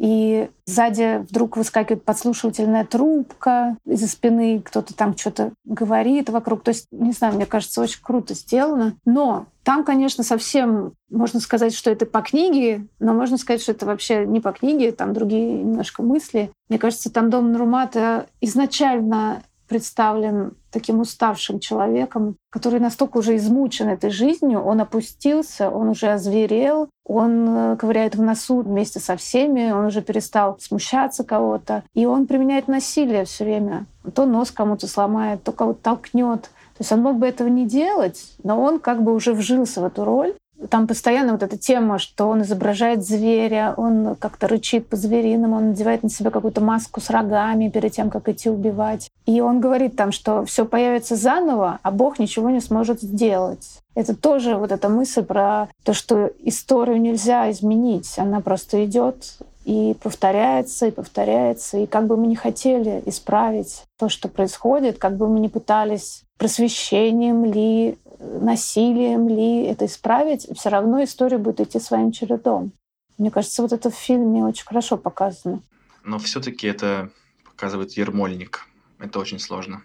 [0.00, 6.62] и сзади вдруг выскакивает подслушивательная трубка, из-за спины кто-то там что-то говорит вокруг.
[6.62, 8.94] То есть, не знаю, мне кажется, очень круто сделано.
[9.04, 13.84] Но там, конечно, совсем можно сказать, что это по книге, но можно сказать, что это
[13.84, 16.50] вообще не по книге, там другие немножко мысли.
[16.70, 24.10] Мне кажется, там Дом Нурмата изначально представлен таким уставшим человеком, который настолько уже измучен этой
[24.10, 29.86] жизнью, он опустился, он уже озверел, он э, ковыряет в носу вместе со всеми, он
[29.86, 33.86] уже перестал смущаться кого-то, и он применяет насилие все время.
[34.12, 36.42] То нос кому-то сломает, то кого-то толкнет.
[36.42, 39.84] То есть он мог бы этого не делать, но он как бы уже вжился в
[39.84, 40.34] эту роль.
[40.68, 46.02] Там постоянно вот эта тема, что он изображает зверя, он как-то рычит по-звериному, он надевает
[46.02, 49.10] на себя какую-то маску с рогами перед тем, как идти убивать.
[49.26, 53.80] И он говорит там, что все появится заново, а Бог ничего не сможет сделать.
[53.94, 59.96] Это тоже вот эта мысль про то, что историю нельзя изменить, она просто идет и
[60.02, 61.78] повторяется, и повторяется.
[61.78, 66.22] И как бы мы не хотели исправить то, что происходит, как бы мы не пытались
[66.38, 72.72] просвещением ли насилием ли это исправить, все равно история будет идти своим чередом.
[73.18, 75.60] Мне кажется, вот это в фильме очень хорошо показано.
[76.04, 77.10] Но все-таки это
[77.44, 78.66] показывает Ермольник.
[78.98, 79.82] Это очень сложно.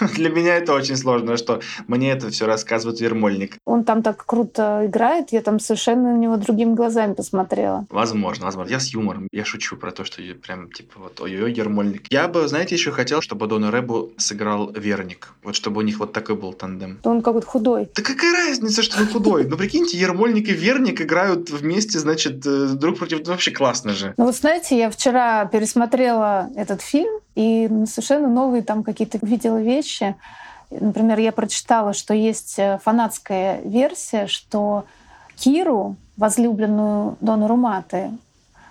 [0.14, 3.56] Для меня это очень сложно, что мне это все рассказывает Ермольник.
[3.64, 7.86] Он там так круто играет, я там совершенно на него другими глазами посмотрела.
[7.90, 8.70] Возможно, возможно.
[8.70, 9.28] Я с юмором.
[9.32, 12.06] Я шучу про то, что прям типа вот ой-ой, Ермольник.
[12.10, 15.32] Я бы, знаете, еще хотел, чтобы Дона Рэбу сыграл Верник.
[15.42, 16.98] Вот чтобы у них вот такой был тандем.
[17.04, 17.88] Он какой-то худой.
[17.94, 19.44] Да какая разница, что он худой?
[19.46, 23.30] Ну прикиньте, Ермольник и Верник играют вместе, значит, э, друг против друга.
[23.30, 24.14] Вообще классно же.
[24.16, 30.16] Ну вот знаете, я вчера пересмотрела этот фильм, и совершенно новые там какие-то видела вещи.
[30.70, 34.84] Например, я прочитала, что есть э, фанатская версия, что
[35.36, 38.10] Киру, возлюбленную Дону Руматы,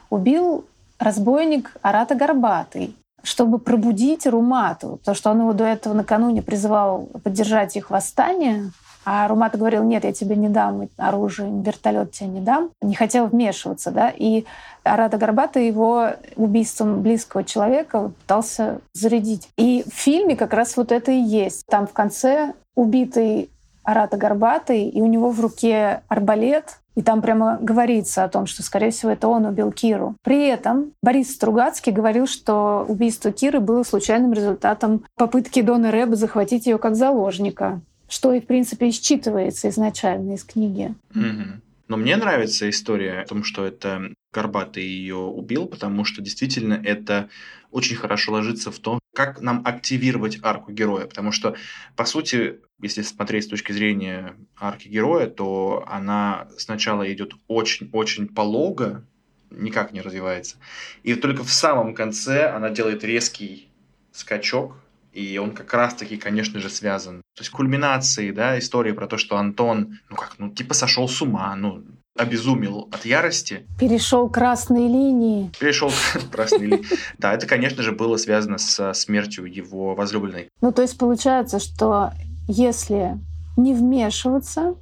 [0.09, 0.65] убил
[0.97, 7.75] разбойник Арата Горбатый, чтобы пробудить Румату, потому что он его до этого накануне призывал поддержать
[7.75, 8.71] их восстание,
[9.05, 12.69] а Румата говорил, нет, я тебе не дам оружие, вертолет тебе не дам.
[12.81, 14.11] Не хотел вмешиваться, да.
[14.15, 14.45] И
[14.83, 19.49] Арада Горбата его убийством близкого человека пытался зарядить.
[19.57, 21.65] И в фильме как раз вот это и есть.
[21.67, 23.49] Там в конце убитый
[23.83, 28.61] Арата Горбатый, и у него в руке арбалет, и там прямо говорится о том, что,
[28.61, 30.15] скорее всего, это он убил Киру.
[30.21, 36.65] При этом Борис Стругацкий говорил, что убийство Киры было случайным результатом попытки Дона Рэба захватить
[36.65, 40.93] ее как заложника что и, в принципе, считывается изначально из книги.
[41.15, 41.61] Угу.
[41.87, 47.29] Но мне нравится история о том, что это Горбатый ее убил, потому что действительно это
[47.71, 51.07] очень хорошо ложится в то, как нам активировать арку героя.
[51.07, 51.55] Потому что,
[51.95, 59.03] по сути, если смотреть с точки зрения арки героя, то она сначала идет очень-очень полого,
[59.49, 60.57] никак не развивается.
[61.01, 63.69] И только в самом конце она делает резкий
[64.11, 64.75] скачок,
[65.13, 67.21] и он как раз-таки, конечно же, связан.
[67.35, 71.21] То есть кульминацией, да, истории про то, что Антон, ну как, ну типа сошел с
[71.21, 71.83] ума, ну
[72.17, 73.65] обезумел от ярости.
[73.79, 75.51] Перешел красные линии.
[75.59, 75.91] Перешел
[76.31, 76.85] красные линии.
[77.17, 80.49] Да, это, конечно же, было связано со смертью его возлюбленной.
[80.61, 82.11] Ну, то есть получается, что
[82.47, 83.17] если
[83.57, 84.75] не вмешиваться,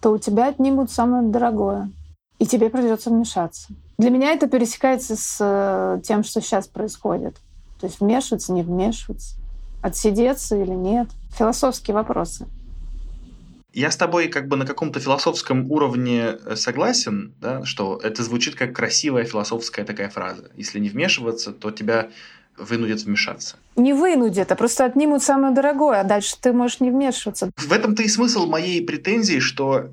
[0.00, 1.90] то у тебя отнимут самое дорогое,
[2.38, 3.68] и тебе придется вмешаться.
[3.98, 7.36] Для меня это пересекается с э, тем, что сейчас происходит.
[7.80, 9.36] То есть вмешиваться, не вмешиваться
[9.84, 11.08] отсидеться или нет.
[11.38, 12.46] Философские вопросы.
[13.74, 18.54] Я с тобой как бы на каком-то философском уровне э, согласен, да, что это звучит
[18.54, 20.50] как красивая философская такая фраза.
[20.56, 22.08] Если не вмешиваться, то тебя
[22.56, 23.56] вынудят вмешаться.
[23.76, 27.50] Не вынудят, а просто отнимут самое дорогое, а дальше ты можешь не вмешиваться.
[27.56, 29.90] В этом-то и смысл моей претензии, что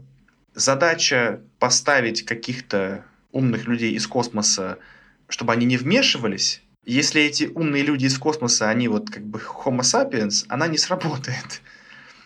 [0.53, 4.77] задача поставить каких-то умных людей из космоса,
[5.27, 9.81] чтобы они не вмешивались, если эти умные люди из космоса, они вот как бы Homo
[9.81, 11.61] sapiens, она не сработает.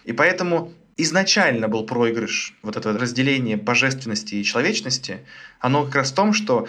[0.06, 5.26] И поэтому изначально был проигрыш, вот это разделение божественности и человечности,
[5.60, 6.68] оно как раз в том, что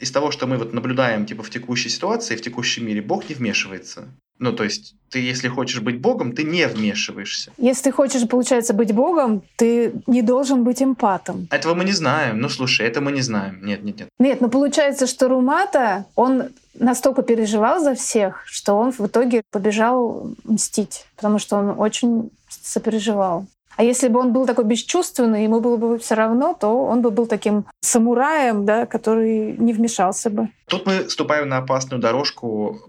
[0.00, 3.36] из того, что мы вот наблюдаем типа в текущей ситуации, в текущем мире, Бог не
[3.36, 4.08] вмешивается.
[4.38, 7.52] Ну, то есть, ты, если хочешь быть Богом, ты не вмешиваешься.
[7.58, 11.46] Если ты хочешь, получается, быть Богом, ты не должен быть эмпатом.
[11.50, 12.40] Этого мы не знаем.
[12.40, 13.60] Ну, слушай, это мы не знаем.
[13.62, 14.08] Нет, нет, нет.
[14.18, 20.30] Нет, но получается, что Румата, он настолько переживал за всех, что он в итоге побежал
[20.44, 23.46] мстить, потому что он очень сопереживал.
[23.76, 27.10] А если бы он был такой бесчувственный, ему было бы все равно, то он бы
[27.10, 30.48] был таким самураем, да, который не вмешался бы.
[30.66, 32.80] Тут мы ступаем на опасную дорожку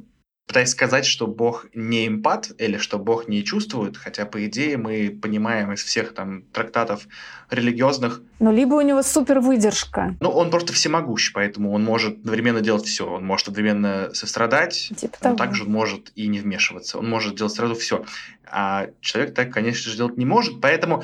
[0.54, 5.10] пытаясь сказать, что Бог не эмпат или что Бог не чувствует, хотя, по идее, мы
[5.10, 7.08] понимаем из всех там трактатов
[7.50, 8.22] религиозных...
[8.38, 10.16] Ну, либо у него супер выдержка.
[10.20, 13.08] Ну, он просто всемогущ, поэтому он может одновременно делать все.
[13.08, 15.38] Он может одновременно сострадать, типа но того.
[15.38, 17.00] также он может и не вмешиваться.
[17.00, 18.06] Он может делать сразу все.
[18.46, 20.62] А человек так, конечно же, делать не может.
[20.62, 21.04] Поэтому,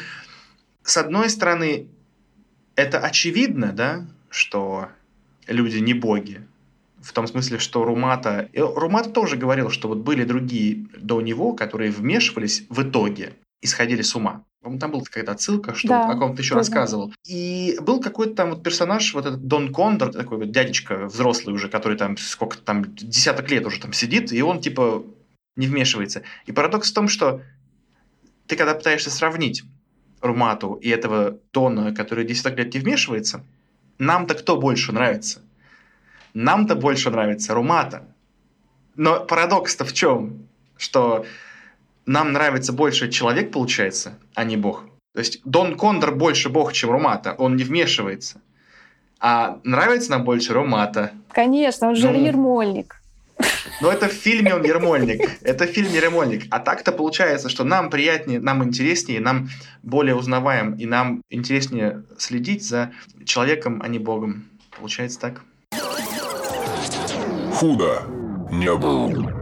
[0.84, 1.88] с одной стороны,
[2.76, 4.90] это очевидно, да, что
[5.48, 6.48] люди не боги,
[7.10, 8.50] в том смысле, что Румата...
[8.54, 14.04] Румата тоже говорил, что вот были другие до него, которые вмешивались в итоге и сходили
[14.04, 14.44] с ума.
[14.62, 16.60] По-моему, там была какая-то отсылка, что да, о ком-то еще да.
[16.60, 17.12] рассказывал.
[17.26, 21.68] И был какой-то там вот персонаж, вот этот Дон Кондор, такой вот дядечка взрослый уже,
[21.68, 25.04] который там сколько там, десяток лет уже там сидит, и он типа
[25.56, 26.22] не вмешивается.
[26.46, 27.42] И парадокс в том, что
[28.46, 29.64] ты когда пытаешься сравнить
[30.22, 33.44] Румату и этого Дона, который десяток лет не вмешивается,
[33.98, 35.42] нам-то кто больше нравится?
[36.34, 38.04] Нам-то больше нравится Румата.
[38.96, 40.48] Но парадокс-то в чем?
[40.78, 41.26] Что
[42.06, 44.86] нам нравится больше человек, получается, а не бог.
[45.14, 47.36] То есть Дон Кондор больше бог, чем Румата.
[47.38, 48.42] Он не вмешивается.
[49.20, 51.12] А нравится нам больше Румата.
[51.32, 53.02] Конечно, он же ну, Ермольник.
[53.82, 55.22] Но это в фильме он Ермольник.
[55.42, 56.46] Это в фильме Ермольник.
[56.52, 59.50] А так-то получается, что нам приятнее, нам интереснее, нам
[59.84, 62.92] более узнаваем, и нам интереснее следить за
[63.26, 64.46] человеком, а не богом.
[64.78, 65.44] Получается так
[67.60, 68.04] худо
[68.52, 69.34] не было.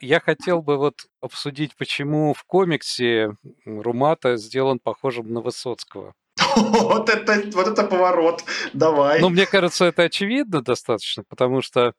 [0.00, 3.34] я хотел бы вот обсудить, почему в комиксе
[3.64, 6.14] Румата сделан похожим на Высоцкого.
[6.56, 8.44] Вот это, вот это поворот.
[8.72, 9.20] Давай.
[9.20, 11.94] Ну, мне кажется, это очевидно достаточно, потому что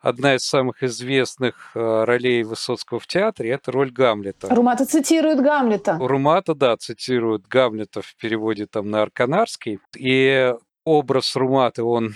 [0.00, 4.48] одна из самых известных э, ролей Высоцкого в театре– это роль Гамлета.
[4.48, 5.98] Румата цитирует Гамлета.
[6.00, 9.80] Румата, да, цитирует Гамлета в переводе там на арканарский.
[9.96, 10.54] И
[10.88, 12.14] образ Руматы, он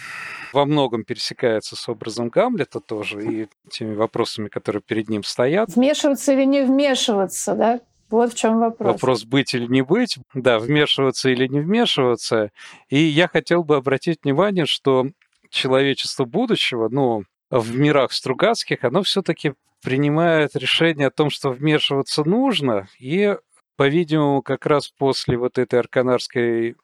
[0.52, 5.70] во многом пересекается с образом Гамлета тоже и теми вопросами, которые перед ним стоят.
[5.74, 7.80] Вмешиваться или не вмешиваться, да?
[8.10, 8.92] Вот в чем вопрос.
[8.92, 12.50] Вопрос быть или не быть, да, вмешиваться или не вмешиваться.
[12.90, 15.06] И я хотел бы обратить внимание, что
[15.48, 22.86] человечество будущего, ну, в мирах Стругацких, оно все-таки принимает решение о том, что вмешиваться нужно,
[22.98, 23.36] и,
[23.76, 26.76] по-видимому, как раз после вот этой арканарской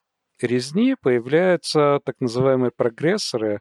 [0.42, 3.60] резни появляются так называемые прогрессоры,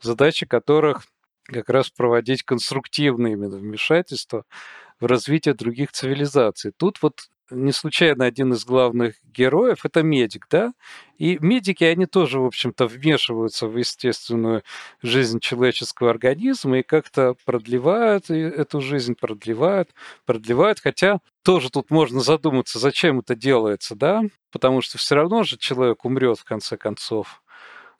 [0.00, 1.04] задача которых
[1.44, 4.44] как раз проводить конструктивные именно вмешательства
[5.00, 6.72] в развитие других цивилизаций.
[6.76, 10.72] Тут вот не случайно один из главных героев это медик, да?
[11.18, 14.62] И медики, они тоже, в общем-то, вмешиваются в естественную
[15.02, 19.90] жизнь человеческого организма и как-то продлевают эту жизнь, продлевают,
[20.24, 20.80] продлевают.
[20.80, 24.22] Хотя тоже тут можно задуматься, зачем это делается, да?
[24.50, 27.42] Потому что все равно же человек умрет в конце концов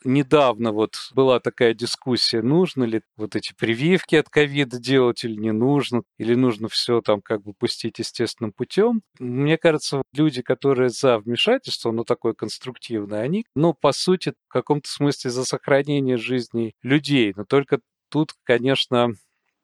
[0.05, 5.53] недавно вот была такая дискуссия, нужно ли вот эти прививки от ковида делать или не
[5.53, 9.03] нужно, или нужно все там как бы пустить естественным путем.
[9.19, 14.89] Мне кажется, люди, которые за вмешательство, но такое конструктивное, они, ну, по сути, в каком-то
[14.89, 17.33] смысле за сохранение жизни людей.
[17.37, 17.81] Но только
[18.11, 19.15] тут, конечно,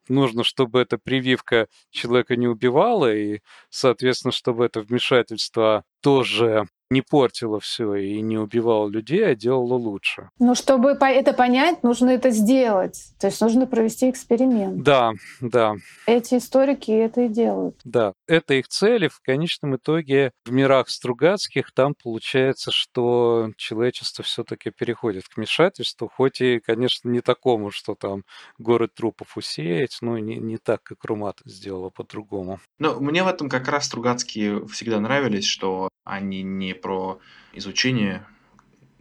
[0.08, 7.58] нужно, чтобы эта прививка человека не убивала, и, соответственно, чтобы это вмешательство тоже не портила
[7.58, 10.28] все и не убивала людей, а делала лучше.
[10.38, 13.12] Но чтобы это понять, нужно это сделать.
[13.18, 14.82] То есть нужно провести эксперимент.
[14.82, 15.74] Да, да.
[16.06, 17.80] Эти историки это и делают.
[17.84, 19.08] Да, это их цели.
[19.08, 26.10] В конечном итоге в мирах Стругацких там получается, что человечество все таки переходит к вмешательству,
[26.14, 28.24] хоть и, конечно, не такому, что там
[28.58, 32.60] город трупов усеять, но не, не так, как Румат сделала по-другому.
[32.78, 37.20] Но мне в этом как раз Стругацкие всегда нравились, что они не про
[37.54, 38.26] изучение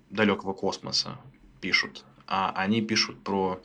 [0.10, 1.18] далекого космоса
[1.60, 3.62] пишут, а они пишут про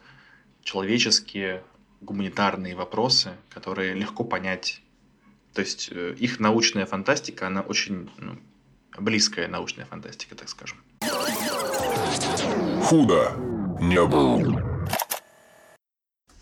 [0.62, 1.62] человеческие
[2.00, 4.82] гуманитарные вопросы, которые легко понять.
[5.52, 8.36] То есть э, их научная фантастика, она очень ну,
[8.98, 10.78] близкая научная фантастика, так скажем.
[12.82, 13.32] Худо
[13.80, 14.76] не было.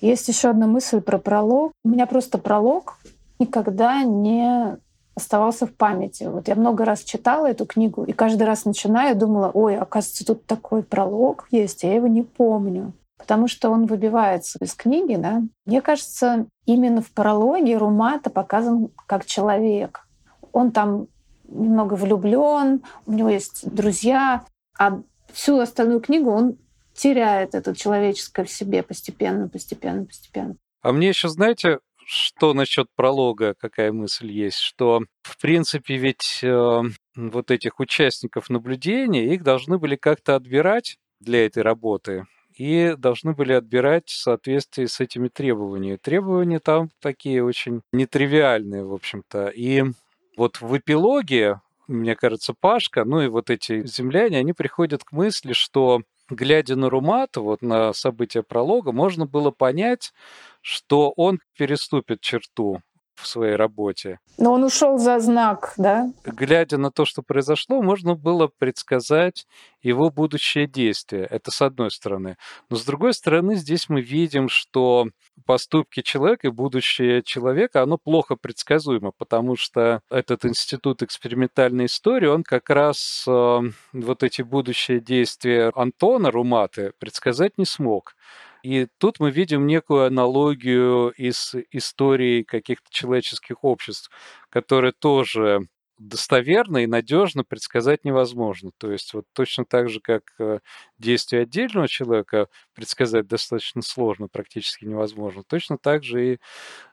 [0.00, 1.72] Есть еще одна мысль про пролог.
[1.84, 2.98] У меня просто пролог
[3.38, 4.78] никогда не
[5.14, 6.24] оставался в памяти.
[6.24, 10.46] Вот я много раз читала эту книгу, и каждый раз начинаю, думала, ой, оказывается, тут
[10.46, 12.92] такой пролог есть, а я его не помню.
[13.16, 15.42] Потому что он выбивается из книги, да.
[15.66, 20.06] Мне кажется, именно в прологе Румата показан как человек.
[20.52, 21.06] Он там
[21.48, 24.44] немного влюблен, у него есть друзья,
[24.78, 25.00] а
[25.32, 26.56] всю остальную книгу он
[26.94, 30.56] теряет это человеческое в себе постепенно, постепенно, постепенно.
[30.82, 36.82] А мне еще, знаете, что насчет пролога, какая мысль есть, что, в принципе, ведь э,
[37.16, 42.26] вот этих участников наблюдения, их должны были как-то отбирать для этой работы,
[42.56, 45.96] и должны были отбирать в соответствии с этими требованиями.
[45.96, 49.48] Требования там такие очень нетривиальные, в общем-то.
[49.48, 49.84] И
[50.36, 55.52] вот в эпилоге, мне кажется, Пашка, ну и вот эти земляне, они приходят к мысли,
[55.52, 60.12] что глядя на Румата, вот на события пролога, можно было понять,
[60.60, 62.80] что он переступит черту
[63.14, 64.18] в своей работе.
[64.38, 66.10] Но он ушел за знак, да?
[66.24, 69.46] Глядя на то, что произошло, можно было предсказать
[69.82, 71.26] его будущее действие.
[71.30, 72.36] Это с одной стороны.
[72.70, 75.08] Но с другой стороны, здесь мы видим, что
[75.46, 82.42] поступки человека и будущее человека, оно плохо предсказуемо, потому что этот институт экспериментальной истории, он
[82.42, 83.60] как раз э,
[83.92, 88.14] вот эти будущие действия Антона Руматы предсказать не смог.
[88.64, 94.10] И тут мы видим некую аналогию из истории каких-то человеческих обществ,
[94.48, 98.70] которые тоже достоверно и надежно предсказать невозможно.
[98.78, 100.60] То есть вот точно так же, как э,
[100.98, 106.38] действие отдельного человека предсказать достаточно сложно, практически невозможно, точно так же и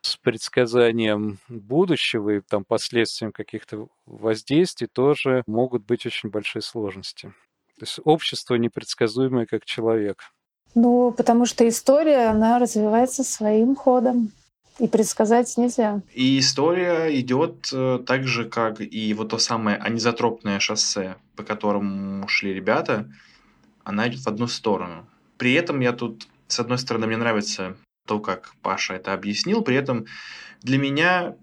[0.02, 7.32] с предсказанием будущего и там последствием каких-то воздействий тоже могут быть очень большие сложности.
[7.78, 10.32] То есть общество непредсказуемое как человек.
[10.74, 14.32] Ну, потому что история, она развивается своим ходом.
[14.78, 16.00] И предсказать нельзя.
[16.14, 22.26] И история идет э, так же, как и вот то самое анизотропное шоссе, по которому
[22.26, 23.06] шли ребята,
[23.84, 25.06] она идет в одну сторону.
[25.36, 29.62] При этом я тут, с одной стороны, мне нравится то, как Паша это объяснил.
[29.62, 30.06] При этом
[30.62, 31.36] для меня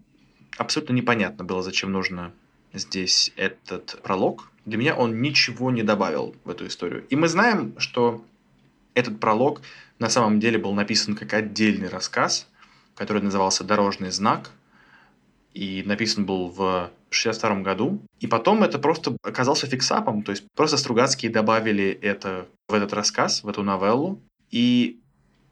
[0.58, 2.34] абсолютно непонятно было, зачем нужно
[2.74, 4.52] здесь этот пролог.
[4.66, 7.06] Для меня он ничего не добавил в эту историю.
[7.10, 8.24] И мы знаем, что
[9.00, 9.62] этот пролог
[10.00, 12.48] на самом деле был написан как отдельный рассказ,
[12.96, 14.52] который назывался «Дорожный знак»,
[15.54, 18.02] и написан был в 62 году.
[18.20, 23.44] И потом это просто оказался фиксапом, то есть просто Стругацкие добавили это в этот рассказ,
[23.44, 24.22] в эту новеллу.
[24.52, 25.00] И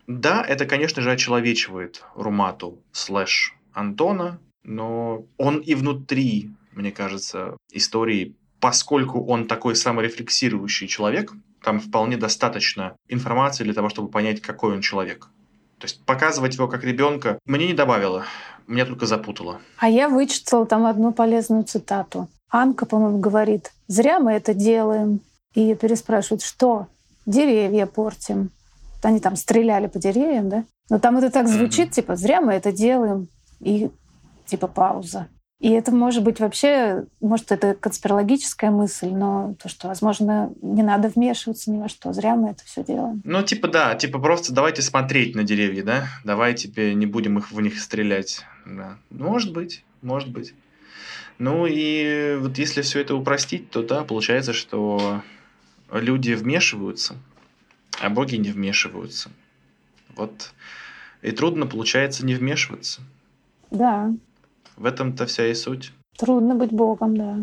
[0.08, 8.36] да, это, конечно же, очеловечивает Румату слэш Антона, но он и внутри, мне кажется, истории,
[8.60, 11.34] поскольку он такой саморефлексирующий человек,
[11.68, 15.28] там вполне достаточно информации для того, чтобы понять, какой он человек.
[15.80, 18.24] То есть показывать его как ребенка мне не добавило,
[18.68, 19.60] меня только запутало.
[19.78, 22.30] А я вычитала там одну полезную цитату.
[22.50, 25.20] Анка, по-моему, говорит, зря мы это делаем.
[25.56, 26.88] И переспрашивают, что?
[27.26, 28.52] Деревья портим.
[29.04, 30.64] Они там стреляли по деревьям, да?
[30.90, 31.96] Но там это так звучит, mm-hmm.
[31.96, 33.28] типа, зря мы это делаем.
[33.60, 33.92] И
[34.46, 35.28] типа пауза.
[35.60, 41.10] И это может быть вообще, может, это конспирологическая мысль, но то, что, возможно, не надо
[41.10, 43.22] вмешиваться ни во что, зря мы это все делаем.
[43.24, 46.08] Ну, типа, да, типа просто давайте смотреть на деревья, да?
[46.24, 48.46] Давайте теперь не будем их в них стрелять.
[48.68, 48.98] Да.
[49.10, 50.54] Может быть, может быть.
[51.40, 55.24] Ну и вот если все это упростить, то да, получается, что
[55.92, 57.16] люди вмешиваются,
[58.00, 59.32] а боги не вмешиваются.
[60.16, 60.54] Вот.
[61.24, 63.02] И трудно, получается, не вмешиваться.
[63.72, 64.12] Да,
[64.78, 65.92] в этом-то вся и суть.
[66.18, 67.40] Трудно быть Богом, да.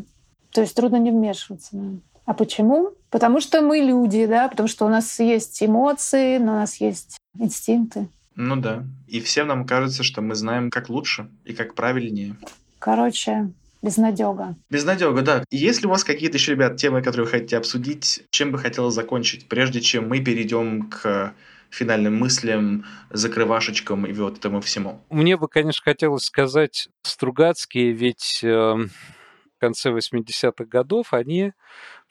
[0.53, 1.71] То есть трудно не вмешиваться.
[1.73, 1.99] Да.
[2.25, 2.93] А почему?
[3.11, 7.19] Потому что мы люди, да, потому что у нас есть эмоции, но у нас есть
[7.39, 8.09] инстинкты.
[8.35, 8.85] Ну да.
[9.07, 12.37] И всем нам кажется, что мы знаем, как лучше и как правильнее.
[12.79, 13.51] Короче,
[13.83, 14.57] безнадега.
[14.71, 15.45] Безнадега, да.
[15.51, 18.95] И если у вас какие-то еще, ребят, темы, которые вы хотите обсудить, чем бы хотелось
[18.95, 21.35] закончить, прежде чем мы перейдем к
[21.75, 25.05] финальным мыслям, закрывашечкам и вот этому всему.
[25.11, 31.53] Мне бы, конечно, хотелось сказать Стругацкие, ведь э, в конце 80-х годов они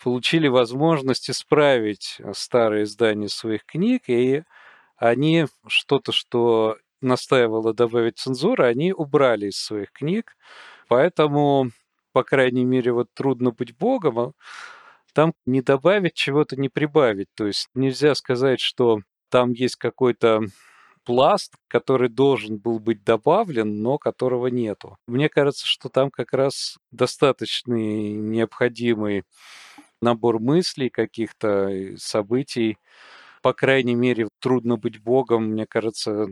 [0.03, 4.43] получили возможность исправить старые издания своих книг, и
[4.97, 10.36] они что-то, что настаивало добавить цензуру, они убрали из своих книг.
[10.88, 11.70] Поэтому,
[12.11, 14.32] по крайней мере, вот трудно быть богом, а
[15.14, 17.28] там не добавить чего-то, не прибавить.
[17.36, 19.01] То есть нельзя сказать, что
[19.34, 20.42] там есть какой-то
[21.06, 24.96] пласт, который должен был быть добавлен, но которого нету.
[25.08, 29.24] Мне кажется, что там как раз достаточный необходимый
[30.02, 32.78] набор мыслей, каких-то событий.
[33.42, 36.28] По крайней мере, трудно быть Богом, мне кажется,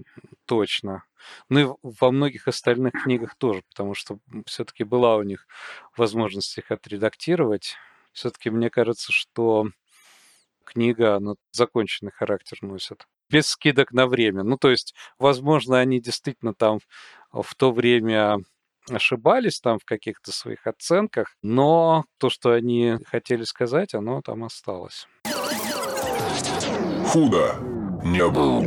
[0.46, 1.04] точно.
[1.50, 5.48] Ну и во многих остальных книгах тоже, потому что все-таки была у них
[5.98, 7.78] возможность их отредактировать.
[8.14, 9.72] Все-таки мне кажется, что
[10.72, 13.06] книга, она законченный характер носит.
[13.30, 14.44] Без скидок на время.
[14.44, 16.80] Ну, то есть, возможно, они действительно там
[17.32, 18.40] в то время
[18.90, 25.08] ошибались там в каких-то своих оценках, но то, что они хотели сказать, оно там осталось.
[27.08, 27.56] Худо
[28.04, 28.62] не был.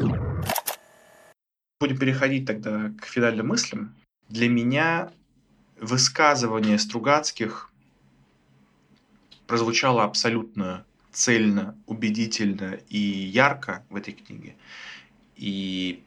[1.80, 3.94] Будем переходить тогда к финальным мыслям.
[4.28, 5.10] Для меня
[5.80, 7.70] высказывание Стругацких
[9.46, 14.56] прозвучало абсолютно цельно, убедительно и ярко в этой книге.
[15.36, 16.02] И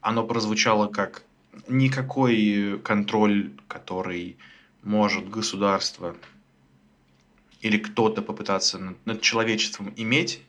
[0.00, 1.22] оно прозвучало как
[1.68, 4.36] никакой контроль, который
[4.82, 6.16] может государство
[7.60, 10.42] или кто-то попытаться над, над человечеством иметь,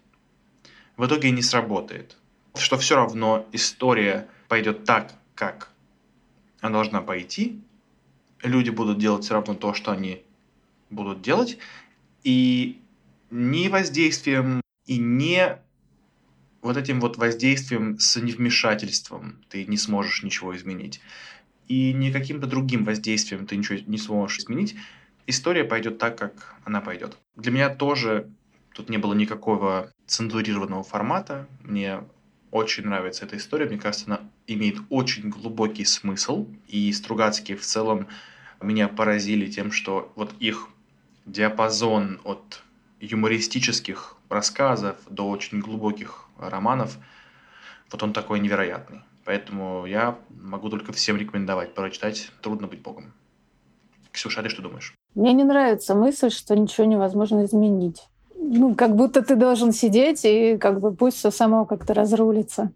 [0.97, 2.17] в итоге не сработает.
[2.55, 5.71] Что все равно история пойдет так, как
[6.59, 7.61] она должна пойти.
[8.43, 10.23] Люди будут делать все равно то, что они
[10.89, 11.57] будут делать.
[12.23, 12.81] И
[13.29, 15.59] не воздействием и не
[16.61, 21.01] вот этим вот воздействием с невмешательством ты не сможешь ничего изменить.
[21.67, 24.75] И не каким-то другим воздействием ты ничего не сможешь изменить.
[25.27, 27.17] История пойдет так, как она пойдет.
[27.35, 28.29] Для меня тоже
[28.73, 31.47] тут не было никакого цензурированного формата.
[31.63, 32.01] Мне
[32.51, 33.65] очень нравится эта история.
[33.65, 36.47] Мне кажется, она имеет очень глубокий смысл.
[36.67, 38.07] И Стругацкие в целом
[38.61, 40.69] меня поразили тем, что вот их
[41.25, 42.63] диапазон от
[42.99, 46.97] юмористических рассказов до очень глубоких романов,
[47.91, 49.01] вот он такой невероятный.
[49.25, 53.13] Поэтому я могу только всем рекомендовать прочитать «Трудно быть Богом».
[54.11, 54.95] Ксюша, а ты что думаешь?
[55.15, 58.03] Мне не нравится мысль, что ничего невозможно изменить.
[58.35, 62.71] Ну, как будто ты должен сидеть и как бы пусть все само как-то разрулится.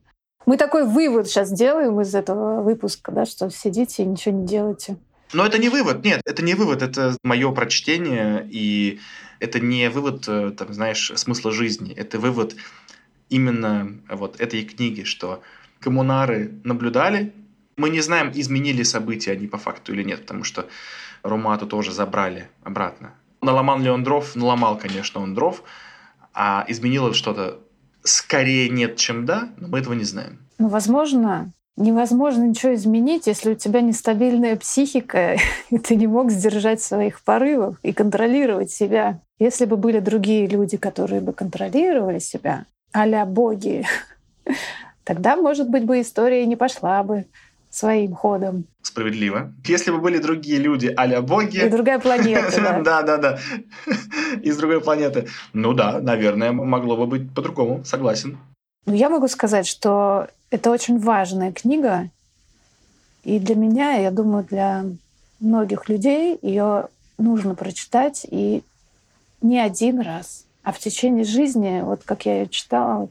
[0.45, 4.97] Мы такой вывод сейчас делаем из этого выпуска, да, что сидите и ничего не делаете.
[5.33, 8.99] Но это не вывод, нет, это не вывод, это мое прочтение, и
[9.41, 12.55] это не вывод, э, там, знаешь, смысла жизни, это вывод
[13.29, 15.41] именно вот этой книги, что
[15.79, 17.33] коммунары наблюдали.
[17.75, 20.67] Мы не знаем, изменили события они по факту или нет, потому что
[21.23, 23.13] Румату тоже забрали обратно.
[23.41, 24.35] Наломал ли он дров?
[24.35, 25.63] Наломал, конечно, он дров.
[26.33, 27.59] А изменило что-то?
[28.03, 30.39] Скорее нет, чем да, но мы этого не знаем.
[30.57, 35.37] Ну, возможно, невозможно ничего изменить, если у тебя нестабильная психика,
[35.69, 39.19] и ты не мог сдержать своих порывов и контролировать себя.
[39.39, 43.85] Если бы были другие люди, которые бы контролировали себя, а боги,
[45.03, 47.25] тогда, может быть, бы история не пошла бы
[47.69, 48.65] своим ходом.
[48.81, 49.53] Справедливо.
[49.65, 51.57] Если бы были другие люди а боги...
[51.57, 52.79] И другая планета, да.
[52.83, 53.39] Да, да, да.
[54.43, 55.27] Из другой планеты.
[55.53, 57.83] Ну да, наверное, могло бы быть по-другому.
[57.85, 58.37] Согласен.
[58.85, 62.09] Ну, я могу сказать, что это очень важная книга.
[63.23, 64.85] И для меня, я думаю, для
[65.39, 66.87] многих людей ее
[67.17, 68.63] нужно прочитать и
[69.41, 73.09] не один раз, а в течение жизни, вот как я ее читала,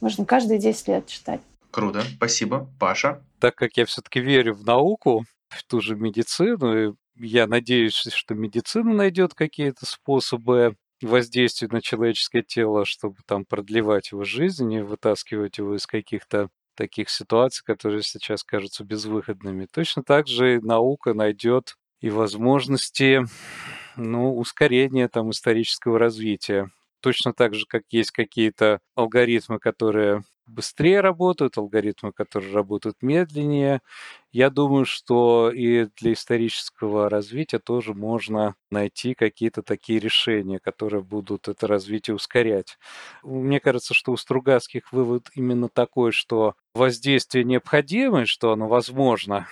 [0.00, 1.40] можно каждые 10 лет читать.
[1.70, 2.68] Круто, спасибо.
[2.78, 3.22] Паша?
[3.38, 8.34] Так как я все-таки верю в науку, в ту же медицину, и я надеюсь, что
[8.34, 10.76] медицина найдет какие-то способы
[11.06, 17.10] воздействия на человеческое тело, чтобы там продлевать его жизнь и вытаскивать его из каких-то таких
[17.10, 19.66] ситуаций, которые сейчас кажутся безвыходными.
[19.72, 23.22] Точно так же наука найдет и возможности
[23.96, 26.70] ну, ускорения там исторического развития.
[27.00, 30.22] Точно так же, как есть какие-то алгоритмы, которые
[30.52, 33.80] быстрее работают, алгоритмы, которые работают медленнее.
[34.32, 41.48] Я думаю, что и для исторического развития тоже можно найти какие-то такие решения, которые будут
[41.48, 42.78] это развитие ускорять.
[43.22, 49.46] Мне кажется, что у Стругацких вывод именно такой, что воздействие необходимо, что оно возможно.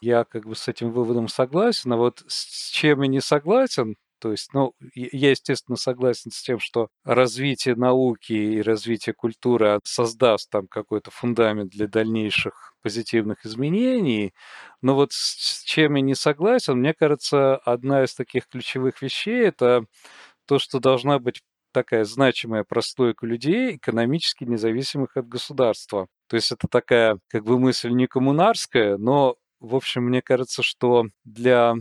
[0.00, 4.30] Я как бы с этим выводом согласен, а вот с чем я не согласен, то
[4.30, 10.66] есть, ну, я, естественно, согласен с тем, что развитие науки и развитие культуры создаст там
[10.68, 14.32] какой-то фундамент для дальнейших позитивных изменений.
[14.82, 19.84] Но вот с чем я не согласен, мне кажется, одна из таких ключевых вещей– это
[20.46, 26.08] то, что должна быть такая значимая прослойка людей, экономически независимых от государства.
[26.28, 31.06] То есть это такая как бы мысль не коммунарская, но, в общем, мне кажется, что
[31.24, 31.74] для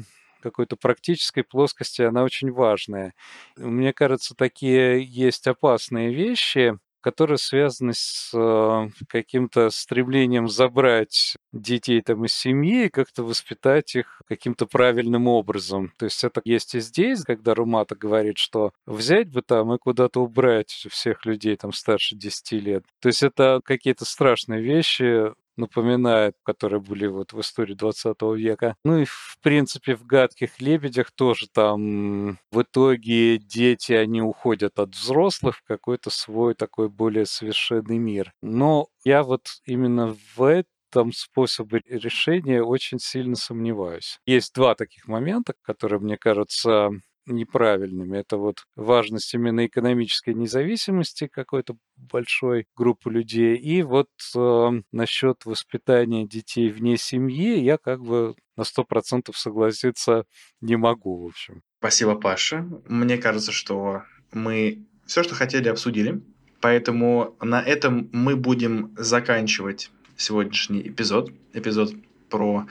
[0.46, 3.14] какой-то практической плоскости она очень важная.
[3.58, 12.26] Мне кажется, такие есть опасные вещи, которые связаны с э, каким-то стремлением забрать детей там
[12.26, 15.94] из семьи и как-то воспитать их каким-то правильным образом.
[16.00, 20.20] То есть это есть и здесь, когда Румата говорит, что взять бы там и куда-то
[20.22, 22.84] убрать всех людей там старше 10 лет.
[23.02, 28.76] То есть это какие-то страшные вещи, напоминает, которые были вот в истории 20 века.
[28.84, 34.96] Ну и, в принципе, в «Гадких лебедях» тоже там в итоге дети, они уходят от
[34.96, 38.34] взрослых в какой-то свой такой более совершенный мир.
[38.42, 44.20] Но я вот именно в этом способе решения очень сильно сомневаюсь.
[44.26, 46.92] Есть два таких момента, которые, мне кажется,
[47.28, 48.18] неправильными.
[48.18, 53.56] Это вот важность именно экономической независимости какой-то большой группы людей.
[53.56, 60.26] И вот э, насчет воспитания детей вне семьи я как бы на сто процентов согласиться
[60.62, 61.62] не могу, в общем.
[61.80, 62.68] Спасибо, Паша.
[62.88, 66.22] Мне кажется, что мы все, что хотели, обсудили.
[66.62, 71.32] Поэтому на этом мы будем заканчивать сегодняшний эпизод.
[71.54, 71.94] Эпизод
[72.30, 72.66] про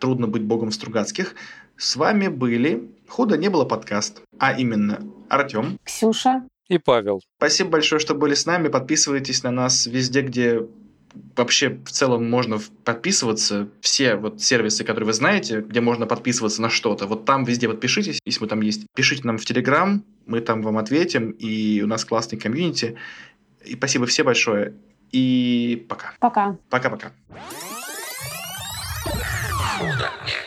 [0.00, 1.34] «Трудно быть богом Стругацких».
[1.78, 7.20] С вами были «Худо не было» подкаст, а именно Артем, Ксюша и Павел.
[7.36, 8.68] Спасибо большое, что были с нами.
[8.68, 10.66] Подписывайтесь на нас везде, где
[11.36, 13.68] вообще в целом можно подписываться.
[13.82, 18.20] Все вот сервисы, которые вы знаете, где можно подписываться на что-то, вот там везде подпишитесь,
[18.24, 18.86] если мы там есть.
[18.94, 22.96] Пишите нам в Телеграм, мы там вам ответим, и у нас классный комьюнити.
[23.66, 24.74] И спасибо все большое.
[25.12, 26.14] И пока.
[26.20, 26.56] Пока.
[26.70, 27.12] Пока-пока.
[29.78, 30.45] Худо не